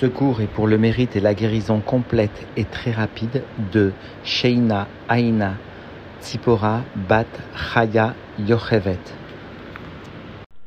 Ce 0.00 0.06
cours 0.06 0.40
est 0.40 0.48
pour 0.48 0.66
le 0.66 0.76
mérite 0.76 1.14
et 1.14 1.20
la 1.20 1.34
guérison 1.34 1.80
complète 1.80 2.48
et 2.56 2.64
très 2.64 2.90
rapide 2.90 3.44
de 3.72 3.92
Sheina 4.24 4.88
Aina 5.08 5.54
Tzipora 6.20 6.82
Bat 7.08 7.26
Chaya 7.54 8.14
Yochevet. 8.40 8.98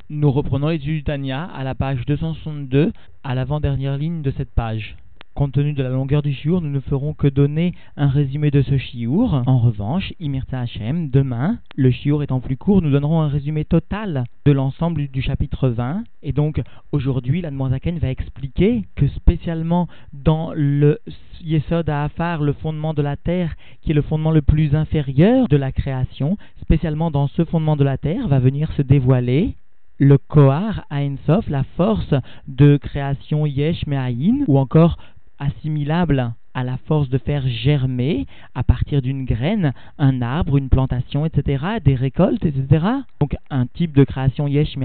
Nous 0.09 0.31
reprenons 0.31 0.69
Tanya 1.03 1.43
à 1.43 1.65
la 1.65 1.75
page 1.75 2.05
262, 2.05 2.93
à 3.25 3.35
l'avant-dernière 3.35 3.97
ligne 3.97 4.21
de 4.21 4.31
cette 4.31 4.51
page. 4.51 4.95
Compte 5.37 5.51
tenu 5.51 5.73
de 5.73 5.83
la 5.83 5.89
longueur 5.89 6.23
du 6.23 6.33
shiur, 6.33 6.61
nous 6.61 6.71
ne 6.71 6.79
ferons 6.79 7.13
que 7.13 7.27
donner 7.27 7.75
un 7.95 8.07
résumé 8.07 8.49
de 8.49 8.63
ce 8.63 8.79
shiur. 8.79 9.43
En 9.45 9.59
revanche, 9.59 10.11
Imirta 10.19 10.61
Hashem, 10.61 11.11
demain, 11.11 11.59
le 11.75 11.91
shiur 11.91 12.23
étant 12.23 12.39
plus 12.39 12.57
court, 12.57 12.81
nous 12.81 12.89
donnerons 12.89 13.21
un 13.21 13.27
résumé 13.27 13.63
total 13.63 14.23
de 14.47 14.51
l'ensemble 14.51 15.09
du 15.09 15.21
chapitre 15.21 15.69
20. 15.69 16.05
Et 16.23 16.31
donc, 16.31 16.59
aujourd'hui, 16.91 17.41
la 17.41 17.51
Zaken 17.51 17.99
va 17.99 18.09
expliquer 18.09 18.85
que 18.95 19.07
spécialement 19.09 19.87
dans 20.11 20.53
le 20.55 20.97
Yesod 21.43 21.87
Afar, 21.87 22.41
le 22.41 22.53
fondement 22.53 22.95
de 22.95 23.03
la 23.03 23.15
terre, 23.15 23.53
qui 23.83 23.91
est 23.91 23.93
le 23.93 24.01
fondement 24.01 24.31
le 24.31 24.41
plus 24.41 24.73
inférieur 24.73 25.47
de 25.49 25.57
la 25.57 25.71
création, 25.71 26.35
spécialement 26.61 27.11
dans 27.11 27.27
ce 27.27 27.45
fondement 27.45 27.75
de 27.75 27.83
la 27.83 27.99
terre, 27.99 28.27
va 28.27 28.39
venir 28.39 28.71
se 28.71 28.81
dévoiler 28.81 29.55
le 29.99 30.17
Kohar 30.17 30.85
Sof, 31.25 31.47
la 31.47 31.63
force 31.75 32.13
de 32.47 32.77
création 32.77 33.45
Yesh 33.45 33.85
Me'ayin, 33.87 34.43
ou 34.47 34.57
encore 34.57 34.97
assimilable 35.39 36.33
à 36.53 36.63
la 36.63 36.77
force 36.87 37.07
de 37.09 37.19
faire 37.19 37.47
germer 37.47 38.25
à 38.55 38.63
partir 38.63 39.03
d'une 39.03 39.25
graine 39.25 39.73
un 39.99 40.23
arbre, 40.23 40.57
une 40.57 40.69
plantation, 40.69 41.23
etc., 41.23 41.63
des 41.85 41.93
récoltes, 41.93 42.43
etc. 42.43 42.83
Donc 43.19 43.35
un 43.51 43.67
type 43.67 43.95
de 43.95 44.03
création 44.03 44.47
yesh 44.47 44.75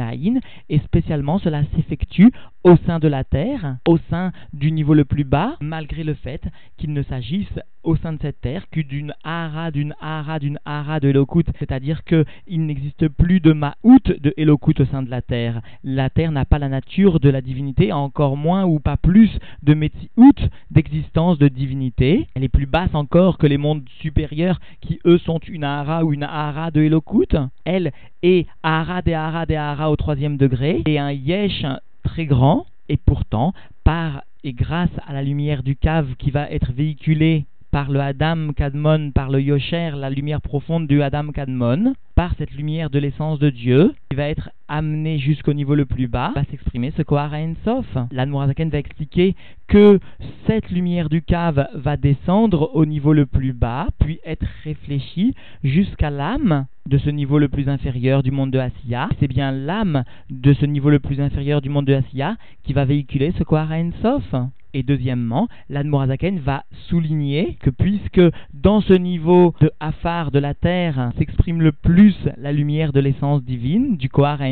et 0.68 0.78
spécialement 0.80 1.38
cela 1.38 1.62
s'effectue 1.74 2.30
au 2.64 2.76
sein 2.86 2.98
de 2.98 3.08
la 3.08 3.24
terre, 3.24 3.76
au 3.86 3.98
sein 4.10 4.32
du 4.52 4.70
niveau 4.72 4.94
le 4.94 5.04
plus 5.04 5.24
bas, 5.24 5.56
malgré 5.60 6.04
le 6.04 6.14
fait 6.14 6.42
qu'il 6.78 6.92
ne 6.92 7.02
s'agisse 7.02 7.58
au 7.82 7.96
sein 7.96 8.12
de 8.12 8.18
cette 8.22 8.40
terre 8.40 8.66
que 8.70 8.80
d'une 8.80 9.12
hara, 9.24 9.72
d'une 9.72 9.94
hara, 10.00 10.38
d'une 10.38 10.58
hara 10.64 11.00
de 11.00 11.08
Elokut, 11.08 11.44
c'est-à-dire 11.58 12.04
qu'il 12.04 12.66
n'existe 12.66 13.08
plus 13.08 13.40
de 13.40 13.52
Ma'out 13.52 13.98
de 14.20 14.32
Elokut 14.36 14.80
au 14.80 14.84
sein 14.84 15.02
de 15.02 15.10
la 15.10 15.22
terre. 15.22 15.60
La 15.82 16.08
terre 16.08 16.30
n'a 16.30 16.44
pas 16.44 16.60
la 16.60 16.68
nature 16.68 17.18
de 17.18 17.28
la 17.28 17.40
divinité, 17.40 17.92
encore 17.92 18.36
moins 18.36 18.64
ou 18.64 18.78
pas 18.78 18.96
plus 18.96 19.30
de 19.64 19.74
Metsiout 19.74 20.48
d'existence 20.70 21.38
de 21.38 21.48
divinité. 21.48 22.28
Elle 22.34 22.44
est 22.44 22.48
plus 22.48 22.66
basse 22.66 22.94
encore 22.94 23.38
que 23.38 23.48
les 23.48 23.58
mondes 23.58 23.82
supérieurs 24.00 24.60
qui 24.80 25.00
eux 25.04 25.18
sont 25.18 25.40
une 25.40 25.64
hara 25.64 26.04
ou 26.04 26.12
une 26.12 26.22
hara 26.22 26.70
de 26.70 26.82
Elokut. 26.82 27.36
Elle 27.64 27.92
est 28.22 28.46
hara 28.62 29.02
des 29.02 29.14
hara 29.14 29.46
des 29.46 29.56
hara 29.56 29.90
au 29.90 29.96
troisième 29.96 30.36
degré 30.36 30.82
et 30.86 31.00
un 31.00 31.10
yesh 31.10 31.64
très 32.02 32.26
grand 32.26 32.66
et 32.88 32.96
pourtant 32.96 33.52
par 33.84 34.22
et 34.44 34.52
grâce 34.52 34.90
à 35.06 35.12
la 35.12 35.22
lumière 35.22 35.62
du 35.62 35.76
cave 35.76 36.14
qui 36.18 36.30
va 36.30 36.50
être 36.50 36.72
véhiculée 36.72 37.46
par 37.72 37.90
le 37.90 38.00
Adam 38.00 38.52
Kadmon, 38.54 39.12
par 39.12 39.30
le 39.30 39.40
Yosher, 39.40 39.92
la 39.96 40.10
lumière 40.10 40.42
profonde 40.42 40.86
du 40.86 41.02
Adam 41.02 41.32
Kadmon, 41.32 41.94
par 42.14 42.34
cette 42.36 42.50
lumière 42.50 42.90
de 42.90 42.98
l'essence 42.98 43.38
de 43.38 43.48
Dieu, 43.48 43.94
qui 44.10 44.16
va 44.16 44.28
être 44.28 44.50
amené 44.68 45.18
jusqu'au 45.18 45.54
niveau 45.54 45.74
le 45.74 45.86
plus 45.86 46.06
bas, 46.06 46.32
va 46.34 46.44
s'exprimer 46.44 46.92
ce 46.94 47.00
Kohara 47.00 47.38
Ensof. 47.38 47.86
L'Anmorazaken 48.10 48.68
va 48.68 48.76
expliquer 48.76 49.34
que 49.68 49.98
cette 50.46 50.70
lumière 50.70 51.08
du 51.08 51.22
cave 51.22 51.66
va 51.72 51.96
descendre 51.96 52.70
au 52.74 52.84
niveau 52.84 53.14
le 53.14 53.24
plus 53.24 53.54
bas, 53.54 53.86
puis 53.98 54.20
être 54.26 54.46
réfléchie 54.64 55.34
jusqu'à 55.64 56.10
l'âme 56.10 56.66
de 56.86 56.98
ce 56.98 57.08
niveau 57.08 57.38
le 57.38 57.48
plus 57.48 57.70
inférieur 57.70 58.22
du 58.22 58.32
monde 58.32 58.50
de 58.50 58.58
Asiya. 58.58 59.08
C'est 59.18 59.28
bien 59.28 59.50
l'âme 59.50 60.04
de 60.28 60.52
ce 60.52 60.66
niveau 60.66 60.90
le 60.90 60.98
plus 60.98 61.22
inférieur 61.22 61.62
du 61.62 61.70
monde 61.70 61.86
de 61.86 61.94
Asiya 61.94 62.36
qui 62.64 62.74
va 62.74 62.84
véhiculer 62.84 63.32
ce 63.38 63.44
Kohara 63.44 63.76
Ensof. 63.76 64.34
Et 64.74 64.82
deuxièmement, 64.82 65.48
l'Admorazaken 65.68 66.38
va 66.38 66.64
souligner 66.88 67.56
que 67.60 67.70
puisque 67.70 68.22
dans 68.54 68.80
ce 68.80 68.94
niveau 68.94 69.54
de 69.60 69.70
Afar 69.80 70.30
de 70.30 70.38
la 70.38 70.54
terre 70.54 71.12
s'exprime 71.18 71.60
le 71.60 71.72
plus 71.72 72.16
la 72.38 72.52
lumière 72.52 72.92
de 72.92 73.00
l'essence 73.00 73.42
divine, 73.44 73.96
du 73.96 74.08
Kohar 74.08 74.40
à 74.40 74.46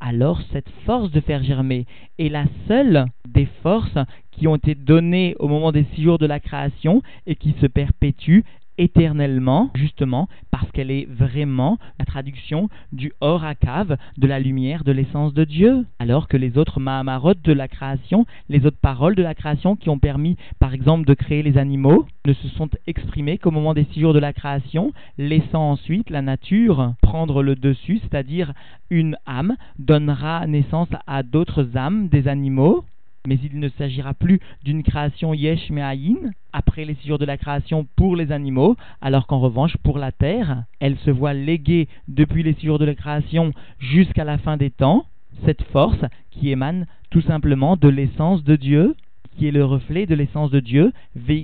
alors 0.00 0.40
cette 0.52 0.70
force 0.84 1.10
de 1.10 1.20
faire 1.20 1.42
germer 1.42 1.86
est 2.18 2.28
la 2.28 2.44
seule 2.68 3.06
des 3.28 3.46
forces 3.62 3.98
qui 4.32 4.46
ont 4.46 4.56
été 4.56 4.74
données 4.74 5.34
au 5.38 5.48
moment 5.48 5.72
des 5.72 5.86
six 5.94 6.02
jours 6.02 6.18
de 6.18 6.26
la 6.26 6.40
création 6.40 7.02
et 7.26 7.36
qui 7.36 7.54
se 7.60 7.66
perpétuent 7.66 8.44
éternellement, 8.78 9.70
justement 9.74 10.28
parce 10.50 10.70
qu'elle 10.72 10.90
est 10.90 11.06
vraiment 11.10 11.78
la 11.98 12.04
traduction 12.04 12.68
du 12.92 13.12
or 13.20 13.44
à 13.44 13.54
cave, 13.54 13.96
de 14.16 14.26
la 14.26 14.40
lumière, 14.40 14.84
de 14.84 14.92
l'essence 14.92 15.34
de 15.34 15.44
Dieu. 15.44 15.84
Alors 15.98 16.28
que 16.28 16.36
les 16.36 16.58
autres 16.58 16.80
Mahamarot 16.80 17.34
de 17.34 17.52
la 17.52 17.68
création, 17.68 18.26
les 18.48 18.64
autres 18.66 18.80
paroles 18.80 19.14
de 19.14 19.22
la 19.22 19.34
création 19.34 19.76
qui 19.76 19.90
ont 19.90 19.98
permis, 19.98 20.36
par 20.58 20.74
exemple, 20.74 21.06
de 21.06 21.14
créer 21.14 21.42
les 21.42 21.58
animaux, 21.58 22.06
ne 22.26 22.32
se 22.32 22.48
sont 22.48 22.68
exprimées 22.86 23.38
qu'au 23.38 23.50
moment 23.50 23.74
des 23.74 23.86
six 23.92 24.00
jours 24.00 24.14
de 24.14 24.18
la 24.18 24.32
création, 24.32 24.92
laissant 25.18 25.70
ensuite 25.70 26.10
la 26.10 26.22
nature 26.22 26.94
prendre 27.02 27.42
le 27.42 27.54
dessus, 27.54 28.00
c'est-à-dire 28.02 28.52
une 28.90 29.16
âme 29.26 29.56
donnera 29.78 30.46
naissance 30.46 30.88
à 31.06 31.22
d'autres 31.22 31.76
âmes 31.76 32.08
des 32.08 32.28
animaux, 32.28 32.84
mais 33.26 33.38
il 33.42 33.58
ne 33.58 33.68
s'agira 33.68 34.14
plus 34.14 34.40
d'une 34.64 34.82
création 34.82 35.34
yesh 35.34 35.70
me'ayin, 35.70 36.30
après 36.52 36.84
les 36.84 36.94
six 36.94 37.08
jours 37.08 37.18
de 37.18 37.24
la 37.24 37.36
création 37.36 37.86
pour 37.96 38.16
les 38.16 38.32
animaux, 38.32 38.76
alors 39.00 39.26
qu'en 39.26 39.40
revanche, 39.40 39.76
pour 39.78 39.98
la 39.98 40.12
terre, 40.12 40.64
elle 40.80 40.96
se 40.98 41.10
voit 41.10 41.34
léguée 41.34 41.88
depuis 42.08 42.42
les 42.42 42.54
six 42.54 42.66
jours 42.66 42.78
de 42.78 42.84
la 42.84 42.94
création 42.94 43.52
jusqu'à 43.78 44.24
la 44.24 44.38
fin 44.38 44.56
des 44.56 44.70
temps, 44.70 45.06
cette 45.44 45.62
force 45.64 46.04
qui 46.30 46.50
émane 46.50 46.86
tout 47.10 47.20
simplement 47.20 47.76
de 47.76 47.88
l'essence 47.88 48.42
de 48.44 48.56
Dieu, 48.56 48.94
qui 49.36 49.46
est 49.46 49.52
le 49.52 49.64
reflet 49.64 50.06
de 50.06 50.14
l'essence 50.14 50.50
de 50.50 50.60
Dieu, 50.60 50.92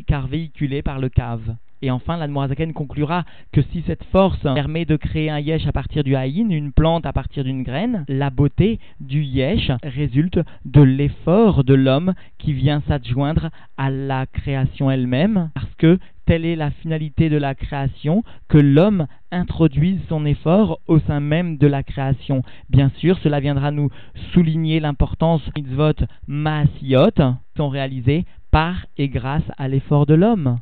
car 0.06 0.26
véhiculée 0.26 0.82
par 0.82 0.99
le 0.99 1.09
cave. 1.09 1.56
Et 1.82 1.91
enfin, 1.91 2.16
l'Admorazaken 2.16 2.72
conclura 2.72 3.25
que 3.50 3.60
si 3.60 3.82
cette 3.87 4.04
force 4.04 4.41
permet 4.54 4.84
de 4.84 4.94
créer 4.94 5.31
un 5.31 5.41
yesh 5.41 5.66
à 5.66 5.72
partir 5.72 6.04
du 6.04 6.15
haïn, 6.15 6.50
une 6.50 6.72
plante 6.72 7.04
à 7.06 7.12
partir 7.12 7.43
d'une 7.43 7.65
graine, 7.65 8.04
la 8.06 8.31
beauté 8.31 8.78
du 9.00 9.25
yesh 9.25 9.72
résulte 9.82 10.38
de 10.65 10.81
l'effort 10.81 11.65
de 11.65 11.75
l'homme 11.75 12.15
qui 12.38 12.53
vient 12.53 12.82
s'adjoindre 12.87 13.50
à 13.76 13.91
la 13.91 14.26
création 14.26 14.93
elle-même, 14.93 15.50
parce 15.54 15.75
que 15.76 15.98
telle 16.25 16.44
est 16.44 16.54
la 16.54 16.70
finalité 16.70 17.28
de 17.28 17.37
la 17.37 17.56
création, 17.56 18.22
que 18.49 18.59
l'homme 18.59 19.09
introduise 19.32 19.99
son 20.09 20.25
effort 20.25 20.78
au 20.87 21.00
sein 21.00 21.19
même 21.19 21.59
de 21.59 21.66
la 21.66 21.82
création. 21.82 22.43
Bien 22.70 22.93
sûr, 22.99 23.19
cela 23.19 23.41
viendra 23.41 23.72
nous 23.72 23.91
souligner 24.32 24.78
l'importance 24.78 25.43
des 25.56 25.62
mitzvot 25.62 26.06
maasiot, 26.28 27.34
sont 27.56 27.69
réalisés 27.69 28.25
par 28.53 28.87
et 28.99 29.09
grâce 29.09 29.43
à 29.59 29.66
l'effort 29.66 30.06
de 30.06 30.14
l'homme. 30.14 30.59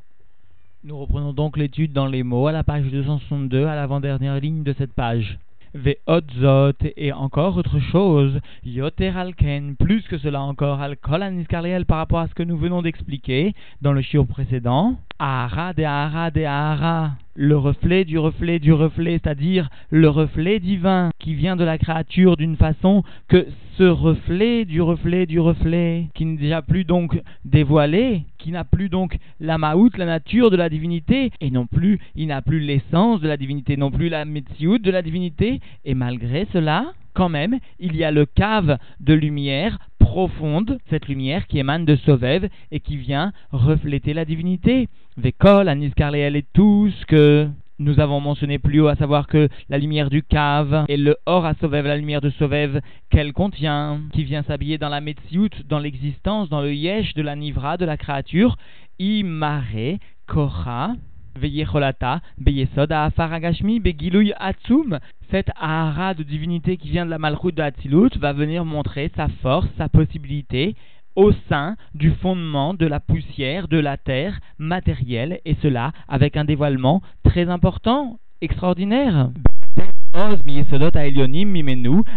Nous 0.83 0.97
reprenons 0.97 1.35
donc 1.35 1.59
l'étude 1.59 1.93
dans 1.93 2.07
les 2.07 2.23
mots 2.23 2.47
à 2.47 2.53
la 2.53 2.65
page 2.65 2.87
262, 2.91 3.67
à 3.67 3.75
l'avant-dernière 3.75 4.41
ligne 4.41 4.63
de 4.63 4.73
cette 4.73 4.95
page. 4.95 5.39
Ve'otzot 5.75 6.73
et 6.97 7.13
encore 7.13 7.59
autre 7.59 7.79
chose, 7.93 8.41
yoter 8.65 9.09
alken, 9.09 9.77
plus 9.77 10.01
que 10.09 10.17
cela 10.17 10.41
encore, 10.41 10.81
alkol 10.81 11.23
aniskarliel 11.23 11.85
par 11.85 11.99
rapport 11.99 12.21
à 12.21 12.29
ce 12.29 12.35
que 12.35 12.43
nous 12.43 12.57
venons 12.57 12.81
d'expliquer 12.81 13.53
dans 13.83 13.93
le 13.93 14.01
chiot 14.01 14.25
précédent, 14.25 14.97
ara 15.19 15.75
de 15.75 15.83
ara 15.83 16.31
de 16.31 16.45
ara, 16.45 17.11
le 17.35 17.57
reflet 17.57 18.05
du 18.05 18.19
reflet 18.19 18.59
du 18.59 18.73
reflet, 18.73 19.21
c'est-à-dire 19.23 19.69
le 19.91 20.09
reflet 20.09 20.59
divin 20.59 21.11
qui 21.19 21.35
vient 21.35 21.57
de 21.57 21.65
la 21.65 21.79
créature 21.79 22.37
d'une 22.37 22.57
façon 22.57 23.03
que 23.29 23.47
ce 23.77 23.85
reflet 23.85 24.65
du 24.65 24.81
reflet 24.83 25.27
du 25.27 25.41
reflet, 25.41 26.09
qui 26.15 26.25
n'est 26.27 26.37
déjà 26.37 26.63
plus 26.63 26.85
donc 26.85 27.21
dévoilé, 27.45 28.25
qui 28.39 28.51
n'a 28.51 28.65
plus 28.65 28.89
donc 28.89 29.19
la 29.41 29.59
maout, 29.59 29.97
la 29.97 30.07
nature 30.07 30.51
de 30.51 30.57
la 30.57 30.69
divinité, 30.69 31.31
et 31.41 31.51
non 31.51 31.67
plus, 31.67 31.99
il 32.15 32.29
n'a 32.29 32.43
plus 32.43 32.61
l'essence 32.61 33.21
de 33.21 33.29
la 33.29 33.37
divinité, 33.37 33.77
non 33.77 33.91
plus 33.91 34.09
la 34.09 34.25
metsiout 34.25 34.79
de 34.79 34.91
la 34.91 35.03
divinité, 35.03 35.61
et 35.85 35.95
malgré 35.95 36.47
cela, 36.53 36.93
quand 37.15 37.29
même, 37.29 37.59
il 37.79 37.97
y 37.97 38.05
a 38.05 38.11
le 38.11 38.27
cave 38.27 38.79
de 39.01 39.15
lumière 39.15 39.79
profonde, 39.99 40.79
cette 40.89 41.09
lumière 41.09 41.47
qui 41.47 41.59
émane 41.59 41.85
de 41.85 41.95
Sovev 41.97 42.49
et 42.73 42.81
qui 42.81 42.97
vient 42.97 43.33
refléter 43.53 44.13
la 44.13 44.25
divinité. 44.25 44.89
Vekol, 45.17 45.69
Anis 45.69 45.93
Karleel 45.95 46.37
et 46.37 46.45
tout 46.53 46.91
ce 47.01 47.07
que 47.07 47.49
nous 47.81 47.99
avons 47.99 48.21
mentionné 48.21 48.59
plus 48.59 48.81
haut, 48.81 48.89
à 48.89 48.97
savoir 48.97 49.27
que 49.27 49.49
la 49.69 49.79
lumière 49.79 50.11
du 50.11 50.23
cave 50.23 50.85
et 50.89 50.97
le 50.97 51.17
or 51.27 51.47
à 51.47 51.55
Sovev, 51.55 51.87
la 51.87 51.97
lumière 51.97 52.21
de 52.21 52.31
Sovev 52.31 52.81
qu'elle 53.11 53.33
contient, 53.33 54.01
qui 54.13 54.23
vient 54.23 54.43
s'habiller 54.43 54.77
dans 54.77 54.91
la 54.91 55.01
Metsiout, 55.01 55.49
dans 55.69 55.79
l'existence, 55.79 56.49
dans 56.51 56.61
le 56.61 56.75
Yesh 56.75 57.15
de 57.15 57.23
la 57.23 57.37
Nivra, 57.37 57.79
de 57.79 57.87
la 57.87 57.97
créature, 57.97 58.57
Imare, 58.99 59.99
Kora, 60.27 60.93
Veyecholata, 61.37 62.21
Beyesod, 62.39 62.93
Afaragashmi, 62.93 63.81
Begiluy 63.81 64.33
Atsum, 64.39 64.99
cette 65.31 65.51
Ahara 65.59 66.15
de 66.15 66.23
divinité 66.23 66.77
qui 66.77 66.91
vient 66.91 67.07
de 67.07 67.11
la 67.11 67.19
Malchut 67.19 67.53
de 67.53 67.63
Hatzilut 67.63 68.11
va 68.19 68.33
venir 68.33 68.65
montrer 68.65 69.11
sa 69.17 69.29
force, 69.43 69.69
sa 69.79 69.89
possibilité 69.89 70.75
au 71.17 71.33
sein 71.49 71.77
du 71.95 72.11
fondement 72.13 72.75
de 72.75 72.87
la 72.87 73.01
poussière 73.01 73.69
de 73.69 73.79
la 73.79 73.97
terre 73.97 74.41
matérielle, 74.59 75.41
et 75.45 75.57
cela 75.63 75.93
avec 76.09 76.37
un 76.37 76.45
dévoilement 76.45 77.03
très 77.25 77.49
important, 77.49 78.19
extraordinaire. 78.41 79.31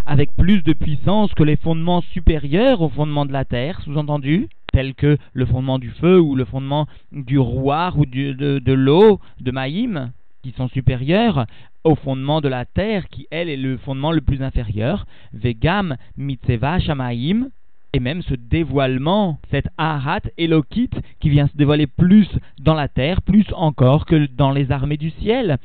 avec 0.05 0.35
plus 0.35 0.63
de 0.63 0.73
puissance 0.73 1.33
que 1.33 1.43
les 1.43 1.57
fondements 1.57 2.01
supérieurs 2.01 2.81
aux 2.81 2.89
fondements 2.89 3.25
de 3.25 3.33
la 3.33 3.45
terre, 3.45 3.81
sous-entendu, 3.81 4.49
tels 4.71 4.95
que 4.95 5.17
le 5.33 5.45
fondement 5.45 5.77
du 5.77 5.91
feu 5.91 6.19
ou 6.19 6.35
le 6.35 6.45
fondement 6.45 6.87
du 7.11 7.37
roi 7.37 7.93
ou 7.95 8.05
de, 8.05 8.59
de 8.59 8.73
l'eau, 8.73 9.19
de 9.39 9.51
Maïm, 9.51 10.11
qui 10.41 10.51
sont 10.51 10.67
supérieurs 10.67 11.45
au 11.83 11.95
fondement 11.95 12.41
de 12.41 12.47
la 12.47 12.65
terre, 12.65 13.07
qui 13.09 13.27
elle 13.31 13.49
est 13.49 13.57
le 13.57 13.77
fondement 13.77 14.11
le 14.11 14.21
plus 14.21 14.41
inférieur, 14.41 15.05
Vegam 15.33 15.95
Mitzeva 16.17 16.79
Shamaim, 16.79 17.49
et 17.93 17.99
même 17.99 18.23
ce 18.23 18.33
dévoilement, 18.33 19.37
cette 19.51 19.67
ahat 19.77 20.21
elokit 20.37 20.89
qui 21.19 21.29
vient 21.29 21.47
se 21.47 21.55
dévoiler 21.55 21.85
plus 21.85 22.27
dans 22.59 22.73
la 22.73 22.87
terre, 22.87 23.21
plus 23.21 23.45
encore 23.53 24.05
que 24.07 24.25
dans 24.35 24.51
les 24.51 24.71
armées 24.71 24.97
du 24.97 25.11
ciel. 25.11 25.57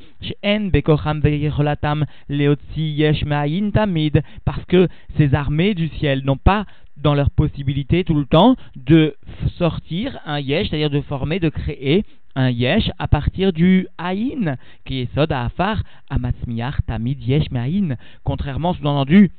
Parce 4.45 4.65
que 4.65 4.87
ces 5.17 5.33
armées 5.33 5.73
du 5.73 5.87
ciel 5.87 6.23
n'ont 6.23 6.37
pas 6.37 6.65
dans 6.97 7.15
leur 7.15 7.31
possibilité 7.31 8.03
tout 8.03 8.13
le 8.13 8.25
temps 8.25 8.55
de 8.75 9.15
sortir 9.57 10.19
un 10.25 10.39
yesh, 10.39 10.69
c'est-à-dire 10.69 10.91
de 10.91 11.01
former, 11.01 11.39
de 11.39 11.49
créer 11.49 12.03
un 12.35 12.51
yesh 12.51 12.91
à 12.99 13.07
partir 13.07 13.53
du 13.53 13.87
haïn, 13.97 14.55
qui 14.85 14.99
est 14.99 15.15
sod 15.15 15.31
afar 15.31 15.81
amatzmiach 16.11 16.85
tamid 16.85 17.23
yesh 17.23 17.49
me'aïn. 17.49 17.95
Contrairement, 18.23 18.73
sous-entendu, 18.73 19.31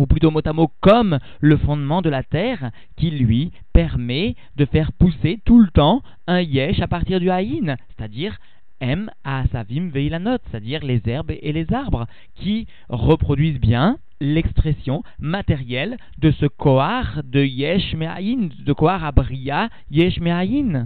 ou 0.00 0.06
plutôt 0.06 0.30
mot 0.30 0.40
à 0.44 0.52
mot 0.52 0.70
comme 0.80 1.18
le 1.40 1.56
fondement 1.56 2.02
de 2.02 2.08
la 2.08 2.22
terre, 2.22 2.70
qui 2.96 3.10
lui 3.10 3.52
permet 3.72 4.34
de 4.56 4.64
faire 4.64 4.92
pousser 4.92 5.40
tout 5.44 5.60
le 5.60 5.68
temps 5.68 6.02
un 6.26 6.40
yesh 6.40 6.80
à 6.80 6.88
partir 6.88 7.20
du 7.20 7.30
haïn, 7.30 7.76
c'est-à-dire 7.88 8.38
M 8.80 9.10
asavim 9.24 9.90
veilanot, 9.90 10.38
c'est-à-dire 10.50 10.82
les 10.82 11.02
herbes 11.06 11.30
et 11.30 11.52
les 11.52 11.72
arbres, 11.72 12.06
qui 12.34 12.66
reproduisent 12.88 13.60
bien 13.60 13.98
l'expression 14.20 15.02
matérielle 15.18 15.96
de 16.18 16.30
ce 16.30 16.46
Kohar 16.46 17.22
de 17.24 17.42
Yesh 17.42 17.94
de 17.94 18.72
Kohar 18.72 19.04
Abria 19.04 19.70
Yesh 19.90 20.20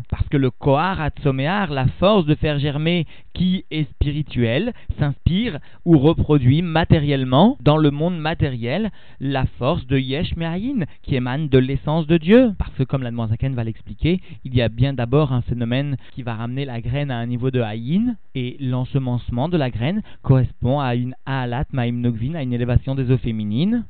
Parce 0.09 0.29
que 0.31 0.37
le 0.37 0.51
Kohar 0.51 1.01
Atzomear, 1.01 1.71
la 1.71 1.87
force 1.99 2.27
de 2.27 2.35
faire 2.35 2.59
germer 2.59 3.07
qui 3.35 3.65
est 3.71 3.91
spirituelle, 3.91 4.73
s'inspire 4.99 5.59
ou 5.85 5.99
reproduit 5.99 6.63
matériellement 6.63 7.59
dans 7.61 7.77
le 7.77 7.91
monde 7.91 8.19
matériel 8.19 8.91
la 9.21 9.47
force 9.59 9.87
de 9.87 9.99
Yesh 9.99 10.35
qui 11.03 11.17
émane 11.17 11.49
de 11.49 11.59
l'essence 11.59 12.07
de 12.07 12.17
Dieu. 12.17 12.53
Parce 12.59 12.75
que 12.75 12.85
comme 12.85 13.03
la 13.03 13.11
Zaken 13.27 13.55
va 13.55 13.65
l'expliquer, 13.65 14.21
il 14.45 14.55
y 14.55 14.63
a 14.63 14.69
bien 14.69 14.93
d'abord 14.93 15.33
un 15.33 15.43
phénomène 15.43 15.97
qui 16.13 16.23
va 16.23 16.35
ramener 16.35 16.65
la 16.65 16.81
graine 16.81 17.11
à 17.11 17.19
un 17.19 17.27
niveau 17.27 17.51
de 17.51 17.61
Haïn 17.61 18.17
et 18.35 18.57
l'ensemencement 18.61 19.49
de 19.49 19.57
la 19.57 19.71
graine 19.71 20.03
correspond 20.23 20.81
à 20.81 20.95
une 20.95 21.15
Ahalat 21.27 21.65
Maim 21.73 21.93
Nogvin, 21.93 22.35
à 22.35 22.43
une 22.43 22.53
élévation 22.53 22.95
des 22.95 23.11
eaux 23.11 23.19
féminine. 23.25 23.87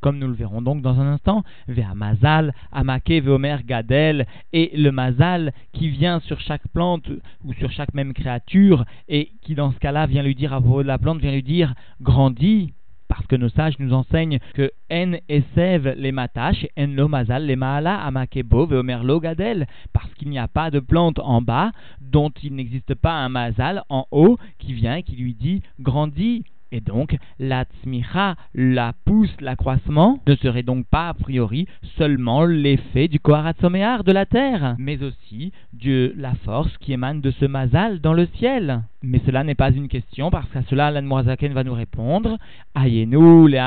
Comme 0.00 0.18
nous 0.18 0.28
le 0.28 0.34
verrons 0.34 0.62
donc 0.62 0.82
dans 0.82 1.00
un 1.00 1.06
instant, 1.14 1.42
vers 1.68 1.94
Mazal, 1.94 2.54
Amake, 2.70 3.22
Veomer, 3.22 3.56
Gadel, 3.64 4.26
et 4.52 4.70
le 4.76 4.92
Mazal 4.92 5.52
qui 5.72 5.88
vient 5.88 6.20
sur 6.20 6.38
chaque 6.40 6.68
plante 6.68 7.08
ou 7.44 7.52
sur 7.54 7.72
chaque 7.72 7.94
même 7.94 8.12
créature, 8.12 8.84
et 9.08 9.32
qui 9.42 9.54
dans 9.54 9.72
ce 9.72 9.78
cas-là 9.78 10.06
vient 10.06 10.22
lui 10.22 10.34
dire 10.34 10.52
à 10.52 10.60
propos 10.60 10.82
de 10.82 10.88
la 10.88 10.98
plante, 10.98 11.20
vient 11.20 11.32
lui 11.32 11.42
dire 11.42 11.74
grandis, 12.00 12.72
parce 13.16 13.26
que 13.28 13.36
nos 13.36 13.48
sages 13.48 13.78
nous 13.78 13.94
enseignent 13.94 14.38
que 14.54 14.70
en 14.92 15.14
esev 15.28 15.94
les 15.96 16.12
matash, 16.12 16.66
en 16.76 16.88
lo 16.88 17.08
mazal 17.08 17.46
les 17.46 17.56
maala 17.56 17.96
amakebo 18.04 18.66
veomer 18.66 19.02
lo 19.02 19.20
gadel, 19.20 19.66
parce 19.94 20.12
qu'il 20.14 20.28
n'y 20.28 20.38
a 20.38 20.48
pas 20.48 20.70
de 20.70 20.80
plante 20.80 21.18
en 21.20 21.40
bas 21.40 21.72
dont 22.00 22.30
il 22.42 22.54
n'existe 22.54 22.94
pas 22.94 23.14
un 23.14 23.30
mazal 23.30 23.84
en 23.88 24.06
haut 24.10 24.38
qui 24.58 24.74
vient 24.74 24.96
et 24.96 25.02
qui 25.02 25.16
lui 25.16 25.34
dit 25.34 25.62
grandis. 25.80 26.44
Et 26.72 26.80
donc, 26.80 27.16
la 27.38 27.64
tzmicha, 27.64 28.34
la 28.54 28.92
pousse, 29.04 29.34
l'accroissement, 29.40 30.20
ne 30.26 30.34
serait 30.34 30.64
donc 30.64 30.86
pas 30.86 31.08
a 31.08 31.14
priori 31.14 31.66
seulement 31.96 32.44
l'effet 32.44 33.06
du 33.06 33.20
koharatsoméar 33.20 34.02
de 34.02 34.12
la 34.12 34.26
terre, 34.26 34.74
mais 34.78 35.02
aussi 35.02 35.52
de 35.72 36.12
la 36.16 36.34
force 36.44 36.76
qui 36.78 36.92
émane 36.92 37.20
de 37.20 37.30
ce 37.30 37.44
mazal 37.44 38.00
dans 38.00 38.12
le 38.12 38.26
ciel. 38.38 38.82
Mais 39.02 39.20
cela 39.24 39.44
n'est 39.44 39.54
pas 39.54 39.70
une 39.70 39.88
question, 39.88 40.30
parce 40.30 40.48
qu'à 40.50 40.62
cela, 40.62 40.90
l'Anmoazaken 40.90 41.52
va 41.52 41.62
nous 41.62 41.74
répondre 41.74 42.36
Ayenu, 42.74 43.48
le 43.48 43.58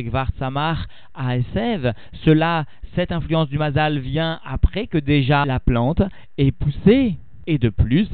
samar 0.00 0.30
samar 0.38 0.86
aesev. 1.16 1.92
Cela, 2.24 2.64
cette 2.96 3.12
influence 3.12 3.48
du 3.48 3.58
mazal 3.58 3.98
vient 3.98 4.40
après 4.44 4.88
que 4.88 4.98
déjà 4.98 5.44
la 5.46 5.60
plante 5.60 6.02
est 6.36 6.50
poussée. 6.50 7.18
Et 7.50 7.56
de 7.56 7.70
plus. 7.70 8.06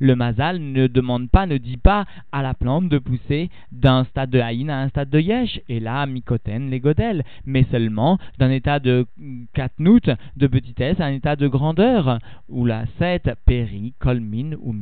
Le 0.00 0.14
mazal 0.16 0.58
ne 0.60 0.88
demande 0.88 1.30
pas, 1.30 1.46
ne 1.46 1.56
dit 1.56 1.76
pas 1.76 2.04
à 2.32 2.42
la 2.42 2.52
plante 2.52 2.88
de 2.88 2.98
pousser 2.98 3.48
d'un 3.70 4.02
stade 4.02 4.30
de 4.30 4.40
haïn 4.40 4.68
à 4.68 4.78
un 4.78 4.88
stade 4.88 5.08
de 5.08 5.20
yesh. 5.20 5.60
Et 5.68 5.78
là, 5.78 6.04
mikoten 6.06 6.68
les 6.68 6.80
godel. 6.80 7.22
Mais 7.46 7.64
seulement 7.70 8.18
d'un 8.40 8.50
état 8.50 8.80
de 8.80 9.06
katnout, 9.54 10.10
de 10.36 10.46
petitesse, 10.48 10.98
à 10.98 11.04
un 11.04 11.12
état 11.12 11.36
de 11.36 11.46
grandeur. 11.46 12.18
Ou 12.48 12.66
la 12.66 12.86
set 12.98 13.30
peri 13.46 13.94
kolmin 14.00 14.56
ou 14.60 14.74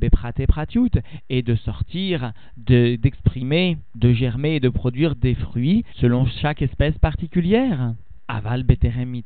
beprate 0.00 0.44
pratiut. 0.48 0.90
Et 1.30 1.42
de 1.42 1.54
sortir, 1.54 2.32
d'exprimer, 2.56 3.78
de 3.94 4.12
germer 4.12 4.56
et 4.56 4.60
de 4.60 4.70
produire 4.70 5.14
des 5.14 5.36
fruits 5.36 5.84
selon 6.00 6.26
chaque 6.26 6.62
espèce 6.62 6.98
particulière 6.98 7.94
aval 8.28 8.62
beterem 8.62 9.22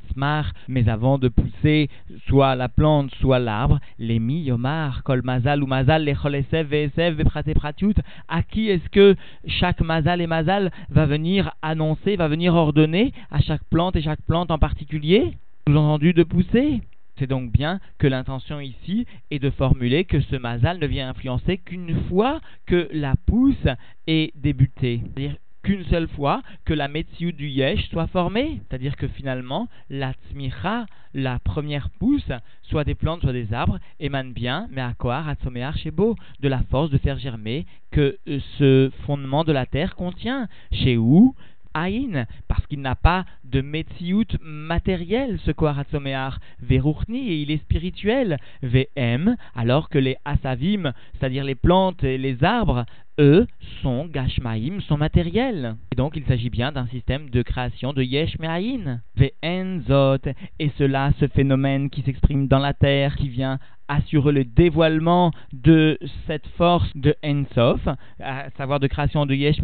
mais 0.68 0.88
avant 0.88 1.18
de 1.18 1.28
pousser 1.28 1.88
soit 2.26 2.54
la 2.54 2.68
plante, 2.68 3.14
soit 3.20 3.38
l'arbre, 3.38 3.78
les 3.98 4.18
mi 4.18 4.42
yomar, 4.42 5.02
kol 5.02 5.22
mazal 5.22 5.62
ou 5.62 5.66
mazal, 5.66 6.04
les 6.04 6.14
cholesev, 6.14 6.68
vesev, 6.68 7.14
veprate 7.16 7.54
pratiut, 7.54 7.94
à 8.28 8.42
qui 8.42 8.68
est-ce 8.68 8.88
que 8.90 9.16
chaque 9.46 9.80
mazal 9.80 10.20
et 10.20 10.26
mazal 10.26 10.70
va 10.90 11.06
venir 11.06 11.52
annoncer, 11.62 12.16
va 12.16 12.28
venir 12.28 12.54
ordonner 12.54 13.12
à 13.30 13.40
chaque 13.40 13.64
plante 13.64 13.96
et 13.96 14.02
chaque 14.02 14.22
plante 14.22 14.50
en 14.50 14.58
particulier, 14.58 15.36
sous-entendu 15.68 16.12
de 16.12 16.22
pousser? 16.22 16.80
C'est 17.18 17.26
donc 17.26 17.50
bien 17.50 17.80
que 17.98 18.06
l'intention 18.06 18.60
ici 18.60 19.06
est 19.30 19.38
de 19.38 19.48
formuler 19.48 20.04
que 20.04 20.20
ce 20.20 20.36
mazal 20.36 20.78
ne 20.78 20.86
vient 20.86 21.08
influencer 21.08 21.56
qu'une 21.56 21.98
fois 22.08 22.40
que 22.66 22.88
la 22.92 23.14
pousse 23.26 23.66
est 24.06 24.36
débutée. 24.36 25.00
C'est-à-dire 25.02 25.36
qu'une 25.66 25.84
seule 25.86 26.06
fois 26.06 26.42
que 26.64 26.72
la 26.72 26.86
Metziou 26.86 27.32
du 27.32 27.48
Yesh 27.48 27.88
soit 27.90 28.06
formée. 28.06 28.60
C'est-à-dire 28.68 28.94
que 28.94 29.08
finalement, 29.08 29.66
la 29.90 30.12
Tzmicha, 30.12 30.86
la 31.12 31.40
première 31.40 31.90
pousse, 31.90 32.30
soit 32.62 32.84
des 32.84 32.94
plantes, 32.94 33.22
soit 33.22 33.32
des 33.32 33.52
arbres, 33.52 33.80
émane 33.98 34.32
bien, 34.32 34.68
mais 34.70 34.80
à 34.80 34.94
quoi 34.96 35.24
chez 35.74 35.90
beau, 35.90 36.14
de 36.38 36.48
la 36.48 36.60
force 36.70 36.90
de 36.90 36.98
faire 36.98 37.18
germer 37.18 37.66
que 37.90 38.16
euh, 38.28 38.38
ce 38.58 38.92
fondement 39.06 39.42
de 39.42 39.52
la 39.52 39.66
terre 39.66 39.96
contient. 39.96 40.46
Chez 40.70 40.96
où 40.96 41.34
Aïn, 41.74 42.26
parce 42.46 42.64
qu'il 42.68 42.80
n'a 42.80 42.94
pas 42.94 43.24
de 43.44 43.60
Metsiout 43.60 44.38
matériel, 44.40 45.38
ce 45.44 45.50
Koharatzomear, 45.50 46.38
Veruchni, 46.62 47.28
et 47.28 47.42
il 47.42 47.50
est 47.50 47.58
spirituel, 47.58 48.38
VM, 48.62 49.36
alors 49.54 49.90
que 49.90 49.98
les 49.98 50.16
Asavim, 50.24 50.92
c'est-à-dire 51.12 51.44
les 51.44 51.56
plantes 51.56 52.02
et 52.02 52.18
les 52.18 52.42
arbres, 52.44 52.86
eux, 53.18 53.46
sont 53.82 54.06
Gashmaim, 54.06 54.80
sont 54.80 54.96
matériels. 54.96 55.76
Et 55.92 55.96
donc 55.96 56.16
il 56.16 56.24
s'agit 56.24 56.50
bien 56.50 56.72
d'un 56.72 56.86
système 56.88 57.30
de 57.30 57.42
création 57.42 57.92
de 57.92 58.02
Yesh 58.02 58.36
Ve'enzot, 58.38 60.30
et 60.58 60.70
cela, 60.78 61.12
ce 61.18 61.26
phénomène 61.28 61.90
qui 61.90 62.02
s'exprime 62.02 62.48
dans 62.48 62.58
la 62.58 62.74
terre, 62.74 63.16
qui 63.16 63.28
vient 63.28 63.58
assurer 63.88 64.32
le 64.32 64.44
dévoilement 64.44 65.30
de 65.52 65.98
cette 66.26 66.46
force 66.56 66.90
de 66.96 67.14
Ensof, 67.24 67.86
à 68.20 68.50
savoir 68.56 68.80
de 68.80 68.86
création 68.86 69.26
de 69.26 69.34
Yesh 69.34 69.60